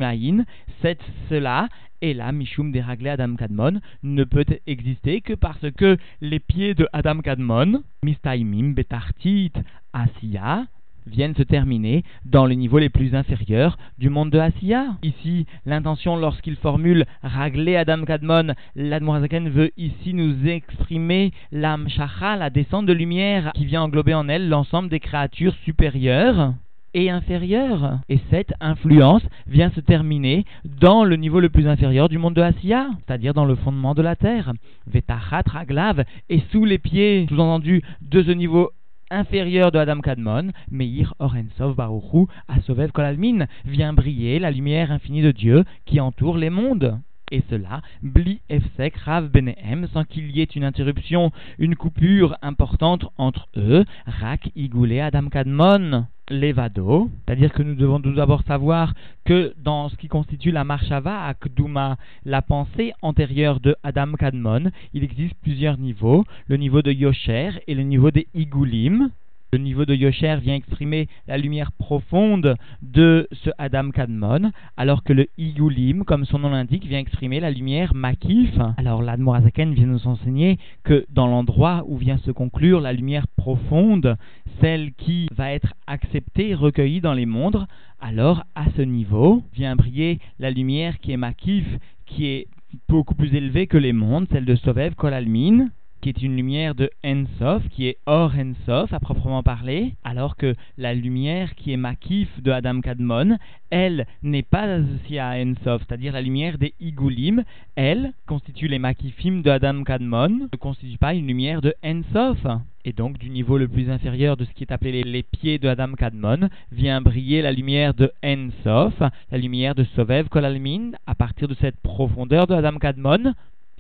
c'est 0.81 0.99
cela. 1.29 1.69
Et 2.01 2.15
là, 2.15 2.33
Mishum 2.33 2.73
déraglé 2.73 3.11
Adam 3.11 3.37
Kadmon 3.37 3.81
ne 4.03 4.25
peut 4.25 4.45
exister 4.67 5.21
que 5.21 5.35
parce 5.35 5.71
que 5.77 5.97
les 6.21 6.41
pieds 6.41 6.75
de 6.75 6.89
Adam 6.93 7.21
Kadmon, 7.21 7.85
Mistaimim 8.03 8.73
Betartit 8.73 9.53
Asiya, 9.93 10.67
viennent 11.07 11.35
se 11.35 11.43
terminer 11.43 12.05
dans 12.25 12.47
les 12.47 12.57
niveaux 12.57 12.79
les 12.79 12.89
plus 12.89 13.15
inférieurs 13.15 13.77
du 13.99 14.09
monde 14.09 14.31
de 14.31 14.39
Asiya. 14.39 14.97
Ici, 15.03 15.47
l'intention 15.67 16.17
lorsqu'il 16.17 16.57
formule 16.57 17.07
ragler 17.23 17.77
Adam 17.77 18.05
Kadmon, 18.05 18.55
l'Admorazaken 18.75 19.49
veut 19.49 19.71
ici 19.77 20.15
nous 20.15 20.47
exprimer 20.47 21.33
l'Amshacha, 21.51 22.37
la 22.37 22.51
descente 22.51 22.87
de 22.87 22.93
lumière 22.93 23.53
qui 23.55 23.65
vient 23.65 23.83
englober 23.83 24.15
en 24.15 24.29
elle 24.29 24.49
l'ensemble 24.49 24.89
des 24.89 25.01
créatures 25.01 25.55
supérieures 25.65 26.55
et 26.95 27.11
inférieure. 27.11 28.01
Et 28.09 28.19
cette 28.31 28.53
influence 28.61 29.23
vient 29.47 29.71
se 29.71 29.81
terminer 29.81 30.45
dans 30.65 31.05
le 31.05 31.17
niveau 31.17 31.41
le 31.41 31.49
plus 31.49 31.67
inférieur 31.67 32.09
du 32.09 32.19
monde 32.19 32.35
de 32.35 32.43
Asiya, 32.43 32.89
c'est-à-dire 32.99 33.35
dans 33.35 33.45
le 33.45 33.55
fondement 33.55 33.95
de 33.95 34.03
la 34.03 34.17
terre. 34.17 34.53
Vetachat 34.87 35.45
Raglav, 35.47 36.05
et 36.29 36.43
sous 36.51 36.65
les 36.65 36.79
pieds, 36.79 37.27
sous-entendu, 37.29 37.83
de 38.03 38.23
ce 38.23 38.31
niveau 38.31 38.71
inférieur 39.13 39.71
de 39.71 39.79
Adam 39.79 40.01
Kadmon, 40.01 40.51
Meir 40.71 41.15
Orensov 41.19 41.77
Baruchu, 41.77 42.27
Asovev 42.49 42.91
Kolalmin, 42.93 43.47
vient 43.65 43.93
briller 43.93 44.39
la 44.39 44.51
lumière 44.51 44.91
infinie 44.91 45.23
de 45.23 45.33
Dieu 45.33 45.65
qui 45.85 46.01
entoure 46.01 46.39
les 46.39 46.51
mondes 46.51 46.99
et 47.33 47.43
cela, 47.49 47.81
bli 48.03 48.41
efsek 48.51 48.97
rav 48.97 49.31
benehem, 49.31 49.89
sans 49.93 50.05
qu'il 50.05 50.31
y 50.37 50.43
ait 50.43 50.55
une 50.55 50.65
interruption, 50.65 51.33
une 51.59 51.77
coupure 51.77 52.37
importante 52.43 53.07
entre 53.17 53.49
eux, 53.57 53.85
rak 54.07 54.51
igoulé 54.55 55.01
adam 55.01 55.31
kadmon. 55.31 56.07
Levado, 56.33 57.11
c'est-à-dire 57.25 57.53
que 57.53 57.63
nous 57.63 57.75
devons 57.75 58.01
tout 58.01 58.13
d'abord 58.13 58.43
savoir 58.43 58.95
que 59.25 59.55
dans 59.63 59.89
ce 59.89 59.97
qui 59.97 60.09
constitue 60.09 60.51
la 60.51 60.65
marshava 60.65 61.27
akduma, 61.27 61.97
la 62.25 62.43
pensée 62.43 62.93
antérieure 63.03 63.61
de 63.61 63.77
Adam 63.83 64.13
Kadmon, 64.15 64.71
il 64.93 65.05
existe 65.05 65.35
plusieurs 65.43 65.79
niveaux, 65.79 66.25
le 66.49 66.57
niveau 66.57 66.83
de 66.83 66.93
Yosher 66.93 67.51
et 67.67 67.75
le 67.75 67.83
niveau 67.83 68.11
des 68.11 68.27
Igulim. 68.35 69.11
Le 69.55 69.59
niveau 69.59 69.85
de 69.85 69.95
Yosher 69.95 70.37
vient 70.41 70.55
exprimer 70.55 71.09
la 71.27 71.37
lumière 71.37 71.73
profonde 71.73 72.57
de 72.81 73.29
ce 73.33 73.51
Adam 73.59 73.91
Kadmon, 73.91 74.51
alors 74.79 75.05
que 75.05 75.13
le 75.13 75.27
Igulim, 75.37 76.05
comme 76.05 76.25
son 76.25 76.39
nom 76.39 76.49
l'indique, 76.49 76.87
vient 76.87 77.01
exprimer 77.01 77.39
la 77.39 77.51
lumière 77.51 77.95
Makif. 77.95 78.59
Alors 78.79 79.03
l'Admorazaken 79.03 79.75
vient 79.75 79.85
nous 79.85 80.07
enseigner 80.07 80.59
que 80.85 81.05
dans 81.11 81.27
l'endroit 81.27 81.85
où 81.87 81.99
vient 81.99 82.17
se 82.17 82.31
conclure 82.31 82.81
la 82.81 82.95
lumière 82.95 83.29
profonde, 83.29 84.17
celle 84.63 84.95
qui 84.95 85.29
va 85.37 85.53
être 85.53 85.75
acceptée, 85.87 86.55
recueillie 86.55 87.03
dans 87.03 87.13
les 87.13 87.27
mondes, 87.27 87.67
alors 88.01 88.45
à 88.55 88.71
ce 88.75 88.81
niveau 88.81 89.43
vient 89.53 89.77
briller 89.77 90.19
la 90.39 90.51
lumière 90.51 90.99
qui 90.99 91.13
est 91.13 91.19
Makif, 91.19 91.67
qui 92.07 92.25
est 92.25 92.47
beaucoup 92.89 93.15
plus 93.15 93.35
élevée 93.35 93.67
que 93.67 93.77
les 93.77 93.93
mondes, 93.93 94.29
celle 94.33 94.47
de 94.47 94.57
Sovev 94.57 94.95
Kolalmin 94.95 95.69
qui 96.03 96.09
est 96.09 96.23
une 96.23 96.37
lumière 96.37 96.75
de 96.75 96.91
Ensof, 97.05 97.63
qui 97.69 97.87
est 97.87 97.97
hors 98.07 98.33
Ensof 98.37 98.93
à 98.93 98.99
proprement 98.99 99.45
parler, 99.45 99.95
alors 100.03 100.37
que 100.37 100.57
la 100.77 100.95
lumière 100.95 101.55
qui 101.55 101.73
est 101.73 101.77
Makif 101.77 102.29
de 102.43 102.51
Adam 102.51 102.81
Kadmon, 102.81 103.39
elle 103.71 104.07
n'est 104.25 104.43
pas 104.43 104.65
associée 104.65 105.21
à 105.21 105.37
Ensof, 105.37 105.83
c'est-à-dire 105.87 106.13
la 106.13 106.21
lumière 106.21 106.59
des 106.59 106.75
Igulim, 106.81 107.45
elle 107.77 108.13
constitue 108.27 108.67
les 108.67 108.81
Makifim 108.81 109.43
de 109.43 109.51
Adam 109.51 109.85
Kadmon, 109.85 110.49
ne 110.53 110.57
constitue 110.59 110.99
pas 110.99 111.15
une 111.15 111.29
lumière 111.29 111.63
de 111.63 111.73
Ensof. 111.85 112.47
Et 112.85 112.93
donc, 112.93 113.17
du 113.17 113.31
niveau 113.31 113.59
le 113.59 113.69
plus 113.69 113.89
inférieur 113.89 114.37
de 114.37 114.45
ce 114.45 114.51
qui 114.51 114.65
est 114.65 114.73
appelé 114.73 115.05
les, 115.05 115.23
pieds 115.23 115.61
de 115.61 115.69
Adam 115.69 115.93
Kadmon, 115.93 116.49
vient 116.73 117.01
briller 117.01 117.41
la 117.41 117.53
lumière 117.53 117.95
de 117.95 118.11
Ensof, 118.25 119.01
la 119.31 119.39
lumière 119.39 119.77
de 119.77 119.85
Sovev 119.95 120.29
Kolalmin, 120.29 120.91
à 121.07 121.15
partir 121.15 121.47
de 121.47 121.55
cette 121.55 121.77
profondeur 121.77 122.49
de 122.49 122.55
Adam 122.55 122.79
Kadmon, 122.79 123.35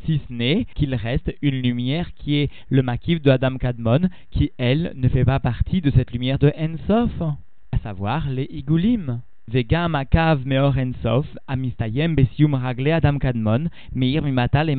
si 0.05 0.21
ce 0.27 0.33
n'est 0.33 0.67
qu'il 0.75 0.95
reste 0.95 1.35
une 1.43 1.61
lumière 1.63 2.13
qui 2.15 2.37
est 2.37 2.51
le 2.69 2.83
makif 2.83 3.23
de 3.23 3.31
Adam 3.31 3.57
Kadmon, 3.57 4.09
qui 4.31 4.53
elle 4.59 4.93
ne 4.95 5.09
fait 5.09 5.25
pas 5.25 5.41
partie 5.41 5.81
de 5.81 5.91
cette 5.91 6.13
lumière 6.13 6.39
de 6.39 6.53
Ensof, 6.59 7.23
à 7.73 7.79
savoir 7.79 8.29
les 8.31 8.49
Igulim. 8.51 9.21
Vegam 9.49 9.97
akav 9.97 10.47
meor 10.47 10.79
ensof, 10.79 11.27
amistayem 11.49 12.15
besium 12.15 12.55
ragle 12.55 12.93
Adam 12.93 13.19
Kadmon, 13.19 13.69
meir 13.93 14.23
mimatal 14.23 14.71
et 14.71 14.77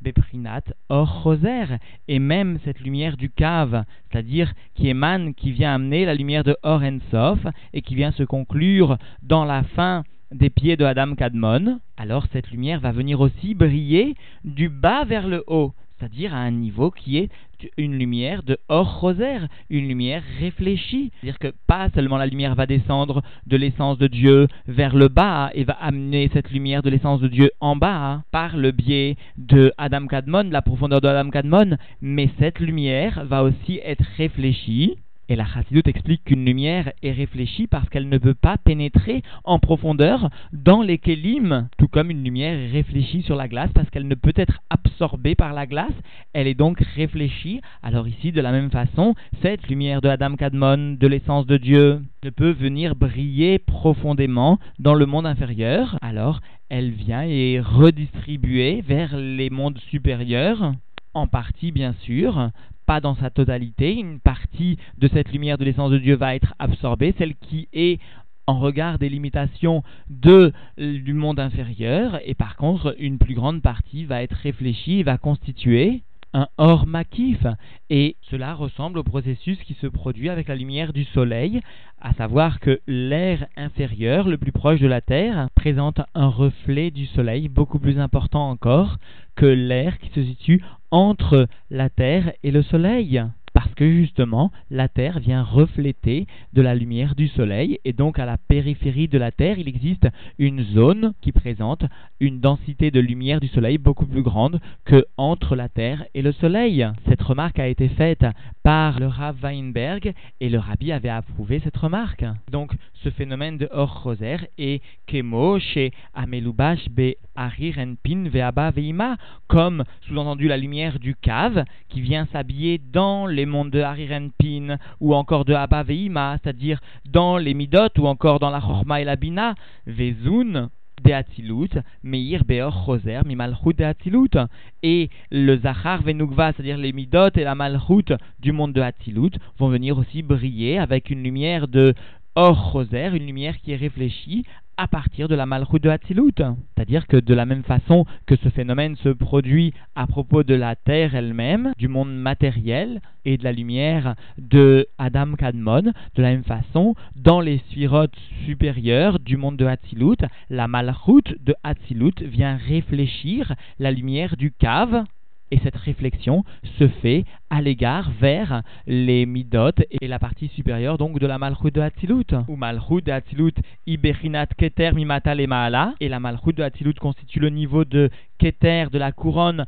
beprinat 0.00 0.62
or 0.88 1.22
choser. 1.22 1.76
Et 2.08 2.18
même 2.18 2.58
cette 2.64 2.80
lumière 2.80 3.18
du 3.18 3.28
cave, 3.28 3.84
c'est-à-dire 4.10 4.54
qui 4.74 4.88
émane, 4.88 5.34
qui 5.34 5.52
vient 5.52 5.74
amener 5.74 6.06
la 6.06 6.14
lumière 6.14 6.42
de 6.42 6.56
Or 6.62 6.82
Ensof, 6.82 7.46
et 7.74 7.82
qui 7.82 7.94
vient 7.94 8.12
se 8.12 8.22
conclure 8.22 8.96
dans 9.22 9.44
la 9.44 9.62
fin 9.62 10.04
des 10.32 10.50
pieds 10.50 10.76
de 10.76 10.84
Adam 10.84 11.14
Kadmon, 11.14 11.80
alors 11.96 12.26
cette 12.32 12.50
lumière 12.50 12.80
va 12.80 12.92
venir 12.92 13.20
aussi 13.20 13.54
briller 13.54 14.14
du 14.44 14.68
bas 14.68 15.04
vers 15.04 15.28
le 15.28 15.44
haut, 15.46 15.72
c'est-à-dire 15.98 16.34
à 16.34 16.38
un 16.38 16.50
niveau 16.50 16.90
qui 16.90 17.18
est 17.18 17.30
une 17.76 17.96
lumière 17.96 18.42
de 18.42 18.58
hors 18.68 19.00
rosaire, 19.00 19.46
une 19.70 19.86
lumière 19.86 20.22
réfléchie. 20.40 21.12
C'est-à-dire 21.20 21.38
que 21.38 21.52
pas 21.66 21.90
seulement 21.94 22.16
la 22.16 22.26
lumière 22.26 22.56
va 22.56 22.66
descendre 22.66 23.22
de 23.46 23.56
l'essence 23.56 23.98
de 23.98 24.08
Dieu 24.08 24.48
vers 24.66 24.96
le 24.96 25.08
bas 25.08 25.50
et 25.54 25.62
va 25.62 25.74
amener 25.74 26.28
cette 26.32 26.50
lumière 26.50 26.82
de 26.82 26.90
l'essence 26.90 27.20
de 27.20 27.28
Dieu 27.28 27.52
en 27.60 27.76
bas 27.76 28.24
par 28.32 28.56
le 28.56 28.72
biais 28.72 29.16
de 29.38 29.72
Adam 29.78 30.06
Kadmon, 30.06 30.50
la 30.50 30.62
profondeur 30.62 31.00
de 31.00 31.08
Adam 31.08 31.30
Kadmon, 31.30 31.76
mais 32.00 32.30
cette 32.38 32.58
lumière 32.58 33.24
va 33.26 33.44
aussi 33.44 33.80
être 33.84 34.04
réfléchie 34.16 34.96
et 35.32 35.36
la 35.36 35.46
Chassidut 35.46 35.82
explique 35.86 36.24
qu'une 36.24 36.44
lumière 36.44 36.92
est 37.02 37.12
réfléchie 37.12 37.66
parce 37.66 37.88
qu'elle 37.88 38.10
ne 38.10 38.18
peut 38.18 38.34
pas 38.34 38.58
pénétrer 38.58 39.22
en 39.44 39.58
profondeur 39.58 40.28
dans 40.52 40.82
les 40.82 40.98
kelim, 40.98 41.68
tout 41.78 41.88
comme 41.88 42.10
une 42.10 42.22
lumière 42.22 42.52
est 42.52 42.70
réfléchie 42.70 43.22
sur 43.22 43.34
la 43.34 43.48
glace 43.48 43.70
parce 43.74 43.88
qu'elle 43.88 44.06
ne 44.06 44.14
peut 44.14 44.34
être 44.36 44.60
absorbée 44.68 45.34
par 45.34 45.54
la 45.54 45.66
glace, 45.66 45.94
elle 46.34 46.46
est 46.46 46.54
donc 46.54 46.80
réfléchie. 46.80 47.62
Alors 47.82 48.08
ici, 48.08 48.30
de 48.30 48.42
la 48.42 48.52
même 48.52 48.70
façon, 48.70 49.14
cette 49.40 49.66
lumière 49.68 50.02
de 50.02 50.10
Adam 50.10 50.36
Kadmon, 50.36 50.98
de 51.00 51.06
l'essence 51.06 51.46
de 51.46 51.56
Dieu, 51.56 52.02
ne 52.24 52.30
peut 52.30 52.50
venir 52.52 52.94
briller 52.94 53.58
profondément 53.58 54.58
dans 54.78 54.94
le 54.94 55.06
monde 55.06 55.24
inférieur, 55.24 55.96
alors 56.02 56.40
elle 56.68 56.90
vient 56.90 57.24
et 57.24 57.54
est 57.54 57.60
redistribuée 57.60 58.82
vers 58.86 59.16
les 59.16 59.48
mondes 59.48 59.78
supérieurs 59.88 60.74
en 61.14 61.26
partie 61.26 61.72
bien 61.72 61.94
sûr, 62.00 62.50
pas 62.86 63.00
dans 63.00 63.14
sa 63.14 63.30
totalité. 63.30 63.94
Une 63.94 64.20
partie 64.20 64.78
de 64.98 65.08
cette 65.08 65.32
lumière 65.32 65.58
de 65.58 65.64
l'essence 65.64 65.90
de 65.90 65.98
Dieu 65.98 66.14
va 66.14 66.34
être 66.34 66.54
absorbée, 66.58 67.14
celle 67.18 67.34
qui 67.36 67.68
est 67.72 68.00
en 68.46 68.58
regard 68.58 68.98
des 68.98 69.08
limitations 69.08 69.82
du 70.08 71.12
monde 71.14 71.38
inférieur, 71.38 72.18
et 72.24 72.34
par 72.34 72.56
contre, 72.56 72.94
une 72.98 73.18
plus 73.18 73.34
grande 73.34 73.62
partie 73.62 74.04
va 74.04 74.22
être 74.22 74.34
réfléchie 74.34 75.02
va 75.02 75.16
constituer 75.16 76.02
un 76.32 76.48
or 76.58 76.86
makif. 76.86 77.46
Et 77.90 78.16
cela 78.30 78.54
ressemble 78.54 78.98
au 78.98 79.02
processus 79.02 79.58
qui 79.62 79.74
se 79.74 79.86
produit 79.86 80.28
avec 80.28 80.48
la 80.48 80.56
lumière 80.56 80.92
du 80.92 81.04
soleil, 81.04 81.60
à 82.00 82.14
savoir 82.14 82.60
que 82.60 82.80
l'air 82.86 83.46
inférieur, 83.56 84.28
le 84.28 84.38
plus 84.38 84.52
proche 84.52 84.80
de 84.80 84.86
la 84.86 85.00
Terre, 85.00 85.48
présente 85.54 86.00
un 86.14 86.28
reflet 86.28 86.90
du 86.90 87.06
soleil 87.06 87.48
beaucoup 87.48 87.78
plus 87.78 87.98
important 87.98 88.48
encore 88.50 88.98
que 89.36 89.46
l'air 89.46 89.98
qui 89.98 90.10
se 90.10 90.24
situe 90.24 90.62
entre 90.90 91.48
la 91.70 91.90
Terre 91.90 92.32
et 92.42 92.50
le 92.50 92.62
soleil 92.62 93.22
parce 93.52 93.74
que 93.74 93.90
justement 93.90 94.50
la 94.70 94.88
Terre 94.88 95.18
vient 95.20 95.42
refléter 95.42 96.26
de 96.52 96.62
la 96.62 96.74
lumière 96.74 97.14
du 97.14 97.28
Soleil 97.28 97.78
et 97.84 97.92
donc 97.92 98.18
à 98.18 98.26
la 98.26 98.38
périphérie 98.38 99.08
de 99.08 99.18
la 99.18 99.30
Terre 99.30 99.58
il 99.58 99.68
existe 99.68 100.08
une 100.38 100.62
zone 100.62 101.12
qui 101.20 101.32
présente 101.32 101.84
une 102.20 102.40
densité 102.40 102.90
de 102.90 103.00
lumière 103.00 103.40
du 103.40 103.48
Soleil 103.48 103.78
beaucoup 103.78 104.06
plus 104.06 104.22
grande 104.22 104.60
que 104.84 105.04
entre 105.16 105.56
la 105.56 105.68
Terre 105.68 106.04
et 106.14 106.22
le 106.22 106.32
Soleil. 106.32 106.86
Cette 107.08 107.22
remarque 107.22 107.58
a 107.58 107.68
été 107.68 107.88
faite 107.88 108.24
par 108.62 109.00
le 109.00 109.06
Rav 109.06 109.36
Weinberg 109.42 110.12
et 110.40 110.48
le 110.48 110.58
Rabbi 110.58 110.92
avait 110.92 111.08
approuvé 111.08 111.60
cette 111.62 111.76
remarque. 111.76 112.24
Donc 112.50 112.72
ce 113.02 113.10
phénomène 113.10 113.58
de 113.58 113.68
Or 113.72 114.02
Roser 114.02 114.36
est 114.58 114.82
Kemo 115.06 115.58
chez 115.58 115.92
Amelubash 116.14 116.88
be 116.88 117.14
Arirenpin 117.34 118.28
Veaba 118.28 118.70
Veima 118.70 119.16
comme 119.48 119.84
sous-entendu 120.06 120.48
la 120.48 120.56
lumière 120.56 120.98
du 120.98 121.14
cave 121.14 121.64
qui 121.88 122.00
vient 122.00 122.26
s'habiller 122.32 122.78
dans 122.78 123.26
les 123.26 123.41
mondes 123.46 123.70
de 123.70 123.80
Harirenpin 123.80 124.78
ou 125.00 125.14
encore 125.14 125.44
de 125.44 125.54
Abba 125.54 125.82
Veima, 125.82 126.38
c'est-à-dire 126.42 126.80
dans 127.08 127.36
les 127.38 127.54
Midot 127.54 127.88
ou 127.98 128.06
encore 128.06 128.38
dans 128.38 128.50
la 128.50 128.60
Chorma 128.60 129.00
et 129.00 129.04
la 129.04 129.16
Bina, 129.16 129.54
Vezun, 129.86 130.70
de 131.04 131.82
Meir 132.02 132.44
Beor 132.44 132.84
Choser, 132.84 133.20
Mimalchut 133.26 133.74
de 133.74 134.48
Et 134.82 135.10
le 135.30 135.56
Zachar 135.58 136.02
Venugva, 136.02 136.52
c'est-à-dire 136.52 136.78
les 136.78 136.92
Midot 136.92 137.30
et 137.34 137.44
la 137.44 137.54
Malchut 137.54 138.14
du 138.40 138.52
monde 138.52 138.72
de 138.72 138.80
Hatzilut, 138.80 139.32
vont 139.58 139.68
venir 139.68 139.98
aussi 139.98 140.22
briller 140.22 140.78
avec 140.78 141.10
une 141.10 141.22
lumière 141.22 141.68
de 141.68 141.94
Or 142.34 142.72
Choser, 142.72 143.10
une 143.14 143.26
lumière 143.26 143.58
qui 143.58 143.72
est 143.72 143.76
réfléchie 143.76 144.44
à 144.76 144.88
partir 144.88 145.28
de 145.28 145.34
la 145.34 145.46
malchut 145.46 145.80
de 145.80 145.88
Hatzilut. 145.88 146.32
C'est-à-dire 146.36 147.06
que 147.06 147.16
de 147.16 147.34
la 147.34 147.46
même 147.46 147.62
façon 147.62 148.06
que 148.26 148.36
ce 148.36 148.48
phénomène 148.48 148.96
se 148.96 149.10
produit 149.10 149.72
à 149.94 150.06
propos 150.06 150.42
de 150.42 150.54
la 150.54 150.76
terre 150.76 151.14
elle-même, 151.14 151.72
du 151.78 151.88
monde 151.88 152.14
matériel 152.14 153.00
et 153.24 153.36
de 153.36 153.44
la 153.44 153.52
lumière 153.52 154.14
de 154.38 154.88
Adam 154.98 155.34
Kadmon, 155.34 155.92
de 156.14 156.22
la 156.22 156.30
même 156.30 156.44
façon, 156.44 156.94
dans 157.16 157.40
les 157.40 157.58
sphirotes 157.58 158.16
supérieures 158.44 159.18
du 159.18 159.36
monde 159.36 159.56
de 159.56 159.66
Hatzilut, 159.66 160.16
la 160.50 160.68
malchut 160.68 161.36
de 161.40 161.54
Hatzilut 161.62 162.22
vient 162.22 162.56
réfléchir 162.56 163.54
la 163.78 163.90
lumière 163.90 164.36
du 164.36 164.52
cave 164.52 165.04
et 165.52 165.58
cette 165.62 165.76
réflexion 165.76 166.44
se 166.78 166.88
fait 166.88 167.24
à 167.50 167.60
l'égard 167.60 168.10
vers 168.18 168.62
les 168.86 169.26
midot 169.26 169.70
et 170.00 170.08
la 170.08 170.18
partie 170.18 170.48
supérieure 170.48 170.96
donc 170.96 171.18
de 171.20 171.26
la 171.26 171.38
malchut 171.38 171.70
de 171.70 171.80
Hatzilut. 171.80 172.34
Ou 172.48 172.56
malchut 172.56 173.02
de 173.02 173.12
Hatzilut 173.12 173.54
iberinat 173.86 174.46
keter 174.46 174.92
mimata 174.94 175.34
le 175.34 175.46
maala. 175.46 175.94
Et 176.00 176.08
la 176.08 176.20
malchut 176.20 176.54
de 176.54 176.62
Hatzilut 176.62 176.94
constitue 176.94 177.38
le 177.38 177.50
niveau 177.50 177.84
de 177.84 178.08
keter 178.38 178.86
de 178.90 178.98
la 178.98 179.12
couronne 179.12 179.66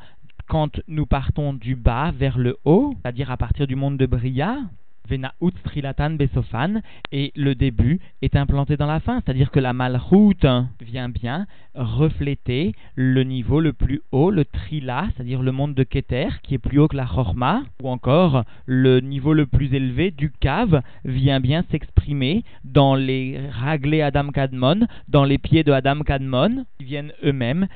quand 0.49 0.81
nous 0.88 1.07
partons 1.07 1.53
du 1.53 1.76
bas 1.76 2.12
vers 2.12 2.38
le 2.38 2.57
haut, 2.64 2.95
c'est-à-dire 3.03 3.31
à 3.31 3.37
partir 3.37 3.67
du 3.67 3.76
monde 3.76 3.99
de 3.99 4.07
Bria. 4.07 4.59
Venaout 5.08 5.52
Trilatan 5.64 6.11
Besofan, 6.11 6.80
et 7.12 7.32
le 7.37 7.54
début 7.54 8.00
est 8.23 8.37
implanté 8.37 8.76
dans 8.76 8.87
la 8.87 9.00
fin, 9.00 9.20
c'est-à-dire 9.20 9.50
que 9.50 9.61
la 9.61 9.73
malchut 9.73 10.46
vient 10.80 11.08
bien 11.08 11.46
refléter 11.75 12.73
le 12.94 13.25
niveau 13.25 13.61
le 13.61 13.73
plus 13.73 14.02
haut, 14.12 14.30
le 14.30 14.44
trila, 14.44 15.08
c'est-à-dire 15.14 15.42
le 15.42 15.52
monde 15.52 15.75
de 15.75 15.82
Keter, 15.82 16.28
qui 16.42 16.54
est 16.54 16.58
plus 16.58 16.78
haut 16.78 16.88
que 16.88 16.96
la 16.96 17.06
Chorma, 17.06 17.62
ou 17.82 17.88
encore 17.88 18.44
le 18.66 19.00
niveau 19.00 19.32
le 19.32 19.46
plus 19.46 19.75
élevé 19.75 20.11
du 20.11 20.30
Kav 20.30 20.82
vient 21.04 21.40
bien 21.40 21.64
s'exprimer 21.70 22.44
dans 22.64 22.94
les 22.94 23.40
raglés 23.50 24.02
Adam 24.02 24.28
Kadmon, 24.30 24.87
dans 25.08 25.25
les 25.25 25.38
pieds 25.38 25.64
de 25.64 25.73
Adam 25.73 26.00
Kadmon, 26.02 26.64
qui 26.78 26.84
viennent 26.84 27.12
eux-mêmes 27.25 27.66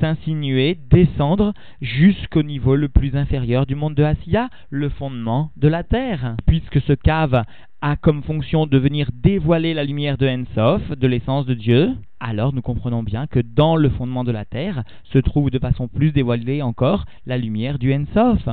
s'insinuer, 0.00 0.78
descendre 0.90 1.52
jusqu'au 1.80 2.42
niveau 2.42 2.76
le 2.76 2.88
plus 2.88 3.16
inférieur 3.16 3.66
du 3.66 3.74
monde 3.74 3.94
de 3.94 4.04
Asiya, 4.04 4.48
le 4.70 4.88
fondement 4.88 5.50
de 5.56 5.68
la 5.68 5.82
terre. 5.82 6.36
Puisque 6.46 6.77
ce 6.80 6.92
cave 6.92 7.42
a 7.80 7.96
comme 7.96 8.22
fonction 8.22 8.66
de 8.66 8.78
venir 8.78 9.10
dévoiler 9.14 9.74
la 9.74 9.84
lumière 9.84 10.18
de 10.18 10.26
Ensof, 10.26 10.90
de 10.90 11.06
l'essence 11.06 11.46
de 11.46 11.54
Dieu, 11.54 11.94
alors 12.20 12.52
nous 12.52 12.62
comprenons 12.62 13.02
bien 13.02 13.26
que 13.26 13.40
dans 13.40 13.76
le 13.76 13.88
fondement 13.88 14.24
de 14.24 14.32
la 14.32 14.44
terre 14.44 14.82
se 15.04 15.18
trouve 15.18 15.50
de 15.50 15.58
façon 15.58 15.88
plus 15.88 16.12
dévoilée 16.12 16.62
encore 16.62 17.04
la 17.26 17.38
lumière 17.38 17.78
du 17.78 17.94
Ensof 17.94 18.48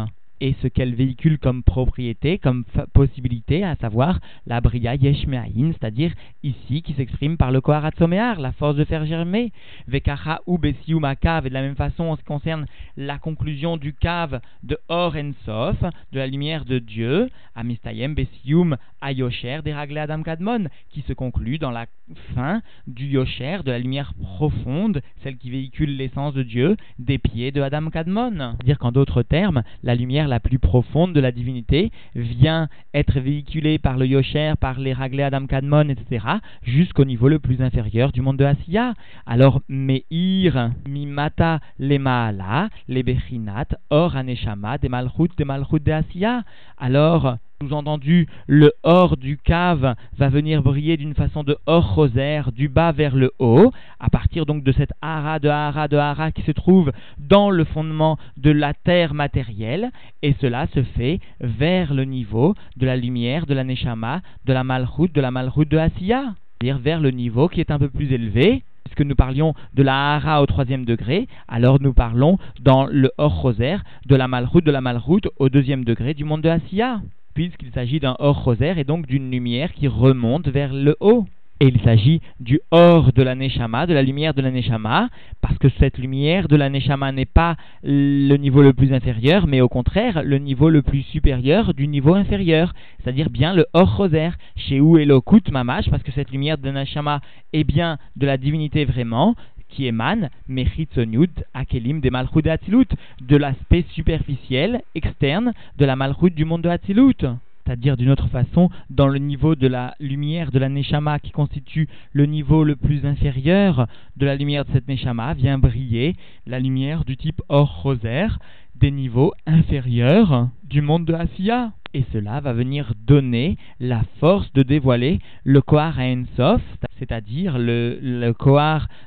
et 0.46 0.56
ce 0.62 0.68
qu'elle 0.68 0.94
véhicule 0.94 1.40
comme 1.40 1.64
propriété, 1.64 2.38
comme 2.38 2.66
possibilité, 2.94 3.64
à 3.64 3.76
savoir 3.78 4.20
la 4.46 4.62
Bria 4.62 4.94
Yeshmeahin, 4.94 5.72
c'est-à-dire 5.72 6.14
ici 6.44 6.84
qui 6.84 6.94
s'exprime 6.94 7.36
par 7.36 7.52
le 7.52 7.62
Koharatzomear, 7.62 8.40
la 8.40 8.52
force 8.52 8.76
de 8.76 8.84
faire 8.84 9.08
germer, 9.08 9.52
Vekacha 9.88 10.42
ou 10.46 10.60
Besium 10.60 11.04
Akav, 11.04 11.48
et 11.48 11.50
de 11.50 11.54
la 11.56 11.64
même 11.64 11.76
façon 11.76 12.04
en 12.04 12.16
ce 12.16 12.22
qui 12.22 12.28
concerne 12.28 12.68
la 12.96 13.18
conclusion 13.18 13.78
du 13.78 13.94
cave 13.94 14.40
de 14.62 14.78
Or 14.88 15.16
Ensof, 15.16 15.82
de 16.12 16.20
la 16.20 16.28
lumière 16.28 16.64
de 16.64 16.78
Dieu, 16.78 17.28
Amistayem 17.56 18.14
Besium 18.14 18.78
Ayosher, 19.02 19.62
des 19.64 19.72
Adam 19.72 20.22
Kadmon, 20.22 20.66
qui 20.92 21.02
se 21.02 21.14
conclut 21.14 21.58
dans 21.58 21.72
la 21.72 21.88
fin 22.36 22.62
du 22.86 23.08
Yosher, 23.08 23.60
de 23.66 23.72
la 23.72 23.80
lumière 23.80 24.14
profonde, 24.14 25.02
celle 25.24 25.38
qui 25.38 25.50
véhicule 25.50 25.96
l'essence 25.98 26.36
de 26.36 26.44
Dieu, 26.44 26.78
des 27.00 27.18
pieds 27.18 27.52
de 27.52 27.62
Adam 27.62 27.90
Kadmon. 27.90 28.54
C'est-à-dire 28.58 28.78
qu'en 28.78 28.92
d'autres 28.92 29.24
termes, 29.24 29.64
la 29.82 29.96
lumière 29.96 30.28
la 30.36 30.42
plus 30.42 30.60
profonde 30.60 31.14
de 31.14 31.22
la 31.22 31.32
divinité 31.32 31.92
vient 32.14 32.68
être 32.94 33.22
véhiculée 33.22 33.80
par 33.80 33.96
le 33.98 34.06
Yosher, 34.06 34.56
par 34.60 34.82
les 34.82 34.92
Raglé 34.92 35.24
Adam 35.24 35.46
Kadmon, 35.46 35.88
etc., 35.88 36.26
jusqu'au 36.62 37.06
niveau 37.06 37.30
le 37.30 37.40
plus 37.40 37.62
inférieur 37.62 38.12
du 38.12 38.22
monde 38.22 38.36
de 38.36 38.44
Asiya. 38.44 38.96
Alors, 39.26 39.62
Meir, 39.70 40.72
Mimata, 40.90 41.62
Lemaala, 41.80 42.68
les 42.90 43.02
Bechinat, 43.02 43.68
Or, 43.90 44.18
Aneshama, 44.18 44.78
des 44.78 44.90
Malchut, 44.90 45.30
des 45.38 45.46
Malchut 45.46 45.80
de 45.80 45.94
Asiya. 45.94 46.44
Alors, 46.78 47.38
sous-entendu, 47.62 48.28
le 48.48 48.74
or 48.84 49.18
du 49.18 49.38
cave 49.38 49.96
va 50.18 50.30
venir 50.30 50.62
briller 50.62 50.98
d'une 50.98 51.14
façon 51.14 51.44
de 51.44 51.58
or 51.66 51.96
rosaire, 51.96 52.52
du 52.52 52.68
bas 52.68 52.92
vers 52.92 53.16
le 53.16 53.32
haut, 53.40 53.72
à 54.00 54.10
partir 54.10 54.46
donc 54.46 54.64
de 54.64 54.72
cette 54.74 54.92
hara 55.02 55.40
de 55.40 55.48
hara 55.48 55.88
de 55.88 55.98
hara 55.98 56.32
qui 56.32 56.42
se 56.42 56.52
trouve 56.52 56.92
dans 57.18 57.50
le 57.50 57.64
fondement 57.64 58.18
de 58.38 58.52
la 58.52 58.74
terre 58.74 59.14
matérielle, 59.14 59.92
et 60.22 60.36
cela 60.42 60.68
se 60.74 60.84
fait 60.84 61.20
vers 61.40 61.94
le 61.94 62.04
niveau 62.04 62.56
de 62.76 62.86
la 62.86 62.98
lumière, 62.98 63.46
de 63.46 63.54
la 63.54 63.64
neshama, 63.64 64.22
de 64.46 64.54
la 64.54 64.64
malchut, 64.64 65.14
de 65.14 65.22
la 65.22 65.32
malchut 65.32 65.66
de 65.66 65.78
Asiya, 65.78 66.34
c'est-à-dire 66.60 66.80
vers 66.80 67.00
le 67.00 67.12
niveau 67.12 67.48
qui 67.48 67.62
est 67.62 67.72
un 67.72 67.80
peu 67.80 67.90
plus 67.90 68.12
élevé, 68.12 68.64
puisque 68.84 69.02
nous 69.02 69.16
parlions 69.16 69.54
de 69.74 69.82
la 69.82 70.16
hara 70.16 70.42
au 70.42 70.46
troisième 70.46 70.84
degré, 70.84 71.28
alors 71.48 71.82
nous 71.82 71.94
parlons 71.94 72.38
dans 72.62 72.86
le 72.86 73.12
or 73.18 73.42
rosaire 73.42 73.84
de 74.06 74.16
la 74.16 74.28
malchut, 74.28 74.62
de 74.62 74.72
la 74.72 74.82
malchut 74.82 75.30
au 75.38 75.48
deuxième 75.48 75.86
degré 75.86 76.14
du 76.14 76.26
monde 76.26 76.42
de 76.42 76.50
Asiya 76.50 77.00
puisqu'il 77.36 77.72
s'agit 77.72 78.00
d'un 78.00 78.16
or 78.18 78.44
rosaire 78.44 78.80
et 78.80 78.86
donc 78.86 79.06
d'une 79.06 79.30
lumière 79.30 79.74
qui 79.74 79.88
remonte 79.88 80.48
vers 80.48 80.74
le 80.74 80.96
haut. 81.00 81.26
Et 81.62 81.68
il 81.68 81.80
s'agit 81.82 82.20
du 82.42 82.60
or 82.72 83.14
de 83.14 83.24
la 83.24 83.34
Neshama, 83.34 83.86
de 83.86 83.94
la 83.94 84.02
lumière 84.02 84.34
de 84.34 84.42
la 84.42 84.52
Neshama, 84.52 85.08
parce 85.40 85.58
que 85.58 85.70
cette 85.80 85.98
lumière 85.98 86.50
de 86.50 86.58
la 86.58 86.70
Neshama 86.70 87.14
n'est 87.14 87.24
pas 87.24 87.56
le 87.82 88.36
niveau 88.36 88.62
le 88.62 88.74
plus 88.74 88.92
inférieur, 88.92 89.48
mais 89.48 89.62
au 89.62 89.70
contraire 89.70 90.22
le 90.22 90.38
niveau 90.38 90.70
le 90.70 90.82
plus 90.82 91.04
supérieur 91.04 91.74
du 91.74 91.88
niveau 91.88 92.14
inférieur, 92.14 92.74
c'est-à-dire 93.02 93.30
bien 93.30 93.54
le 93.54 93.68
or 93.72 93.96
rosaire, 93.96 94.38
chez 94.58 94.82
où 94.82 94.98
est 94.98 95.06
l'okut 95.06 95.50
mamash, 95.50 95.90
parce 95.90 96.04
que 96.04 96.12
cette 96.12 96.32
lumière 96.32 96.58
de 96.58 96.70
la 96.70 96.82
Neshama 96.82 97.22
est 97.54 97.64
bien 97.64 98.00
de 98.18 98.26
la 98.26 98.36
divinité 98.36 98.84
vraiment, 98.84 99.36
qui 99.70 99.86
émane, 99.86 100.30
Mechitzonyut, 100.48 101.44
Akelim, 101.54 102.00
des 102.00 102.10
Malchut 102.10 102.42
de 102.42 102.50
Hatzilut, 102.50 102.88
de 103.22 103.38
l'aspect 103.38 103.86
superficiel, 103.94 104.82
externe, 104.94 105.54
de 105.78 105.86
la 105.86 105.96
Malchut 105.96 106.32
du 106.32 106.46
monde 106.46 106.62
de. 106.68 107.26
C'est-à-dire 107.66 107.98
d'une 107.98 108.12
autre 108.12 108.28
façon, 108.28 108.70
dans 108.90 109.08
le 109.08 109.18
niveau 109.18 109.56
de 109.56 109.68
la 109.68 109.96
lumière 110.00 110.52
de 110.52 110.60
la 110.60 110.70
Neshama 110.70 111.20
qui 111.20 111.32
constitue 111.32 111.88
le 112.14 112.28
niveau 112.28 112.64
le 112.64 112.76
plus 112.76 113.06
inférieur 113.06 113.88
de 114.18 114.26
la 114.26 114.36
lumière 114.36 114.66
de 114.66 114.72
cette 114.72 114.88
Neshama, 114.88 115.34
vient 115.34 115.58
briller 115.58 116.16
la 116.46 116.60
lumière 116.60 117.06
du 117.06 117.18
type 117.18 117.42
or 117.50 117.82
rosaire 117.82 118.38
des 118.76 118.92
niveaux 118.92 119.34
inférieurs 119.48 120.50
du 120.64 120.82
monde 120.82 121.06
de 121.06 121.14
Asiya. 121.14 121.72
Et 121.94 122.04
cela 122.12 122.42
va 122.42 122.52
venir 122.52 122.92
donner 123.08 123.58
la 123.80 124.04
force 124.20 124.52
de 124.52 124.64
dévoiler 124.64 125.20
le 125.46 125.62
Kohar 125.62 125.98
Ensof, 125.98 126.62
c'est-à-dire 127.00 127.58
le, 127.58 127.98
le 128.02 128.34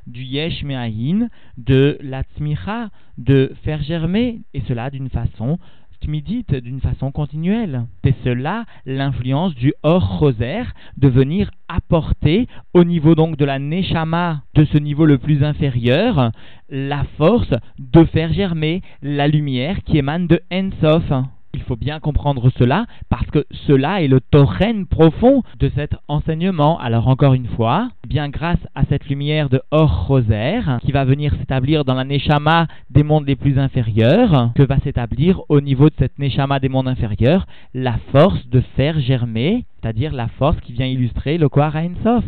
du 0.06 0.22
Yesh 0.22 0.64
Me'ahin, 0.64 1.28
de 1.58 1.98
la 2.00 2.22
Tzmicha, 2.22 2.88
de 3.18 3.52
faire 3.62 3.82
germer, 3.82 4.40
et 4.54 4.62
cela 4.62 4.88
d'une 4.88 5.10
façon 5.10 5.58
tmidite, 6.00 6.54
d'une 6.54 6.80
façon 6.80 7.12
continuelle. 7.12 7.86
C'est 8.04 8.14
cela 8.24 8.64
l'influence 8.86 9.54
du 9.54 9.74
Or 9.82 10.18
Rosaire 10.18 10.72
de 10.96 11.08
venir 11.08 11.50
apporter 11.68 12.46
au 12.74 12.84
niveau 12.84 13.14
donc 13.14 13.36
de 13.36 13.44
la 13.44 13.58
Neshama, 13.58 14.42
de 14.54 14.64
ce 14.64 14.78
niveau 14.78 15.04
le 15.04 15.18
plus 15.18 15.44
inférieur, 15.44 16.32
la 16.70 17.04
force 17.16 17.54
de 17.78 18.04
faire 18.04 18.32
germer 18.32 18.82
la 19.02 19.28
lumière 19.28 19.82
qui 19.84 19.98
émane 19.98 20.26
de 20.26 20.40
Ensof. 20.52 21.12
Il 21.54 21.62
faut 21.62 21.76
bien 21.76 21.98
comprendre 22.00 22.50
cela 22.58 22.86
parce 23.08 23.26
que 23.26 23.44
cela 23.66 24.02
est 24.02 24.08
le 24.08 24.20
torrent 24.20 24.84
profond 24.88 25.42
de 25.58 25.70
cet 25.74 25.94
enseignement. 26.08 26.78
Alors 26.78 27.08
encore 27.08 27.34
une 27.34 27.48
fois, 27.48 27.90
bien 28.06 28.28
grâce 28.28 28.58
à 28.74 28.84
cette 28.84 29.08
lumière 29.08 29.48
de 29.48 29.62
Or 29.70 30.06
Rosaire 30.06 30.78
qui 30.82 30.92
va 30.92 31.04
venir 31.04 31.34
s'établir 31.38 31.84
dans 31.84 31.94
la 31.94 32.04
Neshama 32.04 32.66
des 32.90 33.02
mondes 33.02 33.26
les 33.26 33.36
plus 33.36 33.58
inférieurs, 33.58 34.50
que 34.54 34.62
va 34.62 34.78
s'établir 34.80 35.40
au 35.48 35.60
niveau 35.60 35.88
de 35.88 35.94
cette 35.98 36.18
Neshama 36.18 36.60
des 36.60 36.68
mondes 36.68 36.88
inférieurs 36.88 37.46
la 37.74 37.98
force 38.12 38.48
de 38.48 38.60
faire 38.76 39.00
germer, 39.00 39.64
c'est-à-dire 39.80 40.12
la 40.12 40.28
force 40.28 40.60
qui 40.60 40.72
vient 40.72 40.86
illustrer 40.86 41.38
le 41.38 41.48
Kohar 41.48 41.74
Sof. 42.02 42.24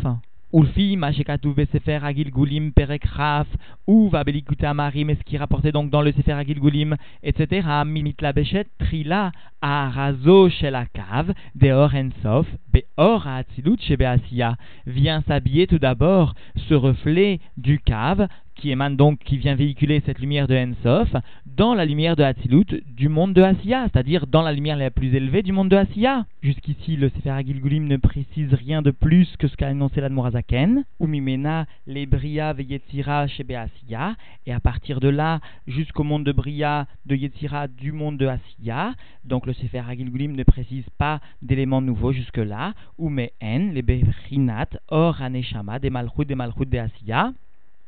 Ulfi, 0.53 0.97
Mashekatu 0.97 1.53
Sefer 1.71 1.99
Agil 2.03 2.31
Gulim 2.31 2.71
Perek 2.71 3.05
Raf, 3.05 3.47
ou 3.87 4.09
Vabelikute 4.09 4.63
Amarim, 4.63 5.09
et 5.09 5.15
ce 5.15 5.23
qui 5.23 5.37
rapportait 5.37 5.71
donc 5.71 5.89
dans 5.89 6.01
le 6.01 6.11
Sefer 6.11 6.33
Agil 6.33 6.59
Gulim, 6.59 6.95
etc. 7.23 7.67
Mimit 7.85 8.15
la 8.21 8.33
Bechet, 8.33 8.65
Trila, 8.79 9.31
Arazo 9.61 10.49
Shelakav, 10.49 11.33
Deor 11.55 11.93
Ensof, 11.95 12.47
Beor 12.71 13.27
Atzilut 13.27 13.79
Shebeasia, 13.81 14.55
vient 14.85 15.21
s'habiller 15.27 15.67
tout 15.67 15.79
d'abord 15.79 16.33
ce 16.67 16.73
reflet 16.73 17.39
du 17.57 17.79
cave 17.79 18.27
qui 18.61 18.69
émane 18.69 18.95
donc, 18.95 19.17
qui 19.25 19.37
vient 19.37 19.55
véhiculer 19.55 20.03
cette 20.05 20.19
lumière 20.19 20.47
de 20.47 20.55
Ensof, 20.55 21.09
dans 21.47 21.73
la 21.73 21.83
lumière 21.83 22.15
de 22.15 22.21
Hatzilut 22.21 22.83
du 22.85 23.09
monde 23.09 23.33
de 23.33 23.41
Asiya, 23.41 23.87
c'est-à-dire 23.91 24.27
dans 24.27 24.43
la 24.43 24.53
lumière 24.53 24.77
la 24.77 24.91
plus 24.91 25.15
élevée 25.15 25.41
du 25.41 25.51
monde 25.51 25.69
de 25.69 25.75
Asiya. 25.75 26.25
Jusqu'ici, 26.43 26.95
le 26.95 27.09
Sefer 27.09 27.31
Agilgulim 27.31 27.87
ne 27.87 27.97
précise 27.97 28.53
rien 28.53 28.83
de 28.83 28.91
plus 28.91 29.35
que 29.37 29.47
ce 29.47 29.57
qu'a 29.57 29.69
annoncé 29.69 29.99
l'Admorazaken, 29.99 30.83
ou 30.99 31.07
Mimena, 31.07 31.65
les 31.87 32.05
Bria 32.05 32.53
Yetzira 32.55 33.25
chez 33.27 33.43
Asiya, 33.55 34.15
et 34.45 34.53
à 34.53 34.59
partir 34.59 34.99
de 34.99 35.09
là, 35.09 35.39
jusqu'au 35.65 36.03
monde 36.03 36.23
de 36.23 36.31
Bria, 36.31 36.85
de 37.07 37.15
Yetzira 37.15 37.67
du 37.67 37.91
monde 37.91 38.17
de 38.17 38.27
Asiya, 38.27 38.93
donc 39.23 39.47
le 39.47 39.53
Sefer 39.53 39.81
Agilgulim 39.89 40.35
ne 40.35 40.43
précise 40.43 40.85
pas 40.99 41.19
d'éléments 41.41 41.81
nouveaux 41.81 42.11
jusque-là, 42.11 42.75
ou 42.99 43.09
Mehen, 43.09 43.73
les 43.73 43.81
Berinat, 43.81 44.69
Or 44.89 45.19
Aneshama, 45.19 45.79
des 45.79 45.89
Malchut, 45.89 46.25
des 46.25 46.35
Malchut 46.35 46.69
de 46.69 46.77
Asiya, 46.77 47.33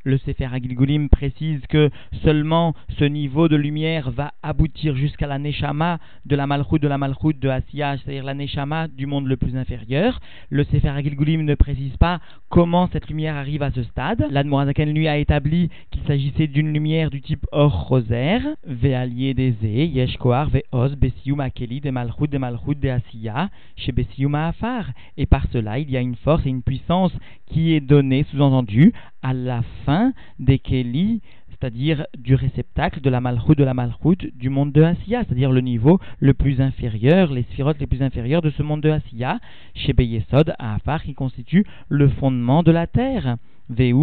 le 0.04 0.18
Sefer 0.18 0.50
Agilgulim 0.52 1.10
précise 1.10 1.62
que 1.70 1.90
seulement 2.24 2.74
ce 3.00 3.06
niveau 3.06 3.48
de 3.48 3.56
lumière 3.56 4.12
va 4.12 4.34
aboutir 4.44 4.96
jusqu'à 4.96 5.28
la 5.28 5.40
Neshama 5.40 6.00
de 6.26 6.36
la 6.36 6.48
Malchut 6.48 6.80
de 6.80 6.88
la 6.88 6.98
Malchut 6.98 7.40
de 7.40 7.50
Asiya, 7.50 7.98
c'est-à-dire 7.98 8.24
la 8.24 8.34
Neshama 8.34 8.88
du 8.88 9.06
monde 9.06 9.28
le 9.28 9.38
plus 9.38 9.56
inférieur. 9.56 10.20
Le 10.50 10.64
Sefer 10.66 10.90
Agilgulim 10.90 11.44
ne 11.44 11.56
précise 11.56 11.96
pas 11.98 12.20
comment 12.50 12.90
cette 12.92 13.08
lumière 13.08 13.36
arrive 13.36 13.64
à 13.64 13.72
ce 13.72 13.84
stade. 13.84 14.26
L'Admorazaken 14.30 14.94
lui 14.94 15.08
a 15.08 15.18
établi 15.18 15.70
qu'il 15.92 16.04
s'agissait 16.04 16.48
d'une 16.48 16.74
lumière 16.74 17.10
du 17.10 17.22
type 17.22 17.46
or 17.52 17.88
rosaire, 17.88 18.42
Ve'alier 18.66 19.34
des 19.34 19.56
Yeshkoar, 19.62 20.50
Ve'oz, 20.50 20.96
Besium 20.96 21.40
Akeli, 21.40 21.80
de 21.80 21.92
Malchut, 21.92 22.28
de 22.28 22.38
Malchut 22.38 22.76
de 22.76 22.90
Asiya, 22.90 23.50
chez 23.78 23.92
Besium 23.92 24.36
Afar. 24.36 24.86
Et 25.18 25.26
par 25.26 25.48
cela, 25.52 25.80
il 25.80 25.90
y 25.90 25.98
a 25.98 26.02
une 26.02 26.16
force 26.16 26.46
et 26.46 26.50
une 26.50 26.64
puissance 26.64 27.14
qui 27.48 27.74
est 27.74 27.82
donnée, 27.82 28.26
sous-entendu, 28.32 28.94
à 29.22 29.34
la 29.34 29.62
fin 29.86 29.93
des 30.40 30.60
Kéli, 30.60 31.22
c'est-à-dire 31.50 32.06
du 32.18 32.36
réceptacle 32.36 33.00
de 33.00 33.10
la 33.10 33.22
malchoute 33.22 33.58
de 33.58 33.64
la 33.64 33.74
malchoute 33.74 34.26
du 34.36 34.50
monde 34.50 34.72
de 34.72 34.82
Asiya, 34.82 35.24
c'est-à-dire 35.24 35.52
le 35.52 35.62
niveau 35.62 36.00
le 36.20 36.34
plus 36.34 36.60
inférieur, 36.60 37.32
les 37.32 37.44
sphirotes 37.44 37.80
les 37.80 37.88
plus 37.88 38.02
inférieures 38.02 38.42
de 38.42 38.50
ce 38.50 38.64
monde 38.64 38.82
de 38.82 38.90
Asiya, 38.90 39.40
chez 39.74 39.94
Beyesod 39.94 40.54
à 40.60 40.76
Afar, 40.76 41.04
qui 41.04 41.14
constitue 41.14 41.66
le 41.88 42.10
fondement 42.10 42.64
de 42.64 42.72
la 42.72 42.88
terre. 42.88 43.38
Et 43.70 43.94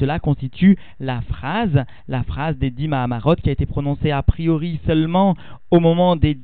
cela 0.00 0.18
constitue 0.18 0.76
la 1.00 1.20
phrase, 1.22 1.84
la 2.08 2.22
phrase 2.24 2.58
des 2.58 2.70
dix 2.70 2.88
Mahamarot 2.88 3.36
qui 3.36 3.48
a 3.48 3.52
été 3.52 3.66
prononcée 3.66 4.10
a 4.10 4.22
priori 4.22 4.80
seulement 4.86 5.36
au 5.70 5.80
moment 5.80 6.16
des 6.16 6.38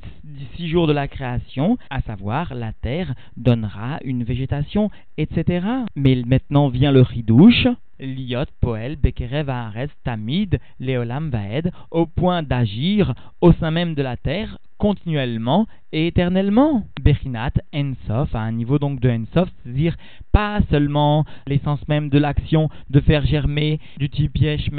six 0.55 0.69
jours 0.69 0.87
de 0.87 0.93
la 0.93 1.07
création, 1.07 1.77
à 1.89 2.01
savoir 2.01 2.53
la 2.53 2.73
terre 2.73 3.13
donnera 3.37 3.99
une 4.03 4.23
végétation, 4.23 4.89
etc. 5.17 5.65
Mais 5.95 6.21
maintenant 6.25 6.69
vient 6.69 6.91
le 6.91 7.01
ridouche, 7.01 7.67
Liot, 8.01 8.47
Poel, 8.59 8.95
Bekerev, 8.95 9.49
Haaretz, 9.49 9.91
Tamid, 10.03 10.59
Leolam, 10.79 11.29
Vaed, 11.29 11.71
au 11.91 12.05
point 12.05 12.43
d'agir 12.43 13.13
au 13.39 13.53
sein 13.53 13.71
même 13.71 13.93
de 13.93 14.01
la 14.01 14.17
terre 14.17 14.57
continuellement 14.77 15.67
et 15.91 16.07
éternellement. 16.07 16.87
Bechinat, 17.01 17.53
Ensof, 17.73 18.33
à 18.33 18.39
un 18.39 18.51
niveau 18.51 18.79
donc 18.79 18.99
de 18.99 19.09
Ensof, 19.09 19.49
c'est-à-dire 19.63 19.95
pas 20.31 20.59
seulement 20.71 21.25
l'essence 21.45 21.87
même 21.87 22.09
de 22.09 22.17
l'action 22.17 22.69
de 22.89 22.99
faire 22.99 23.25
germer 23.25 23.79
du 23.97 24.09
type 24.09 24.37
Yesh 24.37 24.69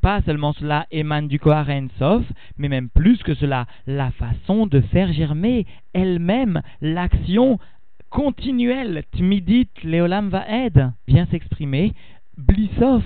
pas 0.00 0.22
seulement 0.22 0.52
cela 0.52 0.86
émane 0.90 1.28
du 1.28 1.38
Kohar 1.38 1.68
Ensof, 1.68 2.24
mais 2.56 2.68
même 2.68 2.88
plus 2.88 3.22
que 3.22 3.34
cela, 3.34 3.66
la 3.86 4.10
façon 4.12 4.66
de 4.66 4.80
faire 4.80 5.12
germer 5.12 5.66
elle-même 5.92 6.62
l'action 6.80 7.58
continuelle, 8.12 9.04
Tmidit 9.12 9.70
Leolam 9.82 10.28
Vaed, 10.28 10.92
vient 11.08 11.26
s'exprimer 11.30 11.94
Blissof, 12.36 13.04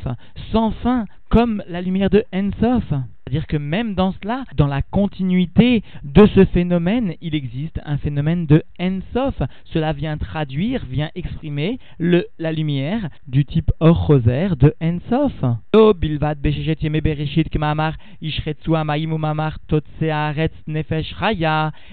sans 0.51 0.73
fin, 0.73 1.07
comme 1.31 1.63
la 1.69 1.81
lumière 1.81 2.11
de 2.11 2.25
Ensof. 2.35 2.93
C'est-à-dire 3.29 3.49
que 3.49 3.57
même 3.57 3.97
dans 3.97 4.13
cela, 4.23 4.45
dans 4.55 4.69
la 4.69 4.83
continuité 4.83 5.83
de 6.05 6.27
ce 6.27 6.45
phénomène, 6.45 7.15
il 7.21 7.35
existe 7.35 7.81
un 7.85 7.99
phénomène 7.99 8.47
de 8.47 8.63
Ensof. 8.79 9.35
Cela 9.65 9.93
vient 9.93 10.17
traduire, 10.17 10.85
vient 10.89 11.11
exprimer 11.17 11.81
la 11.99 12.53
lumière 12.53 13.09
du 13.27 13.45
type 13.45 13.73
Or 13.81 14.13
de 14.21 14.75
Ensof. 14.81 15.33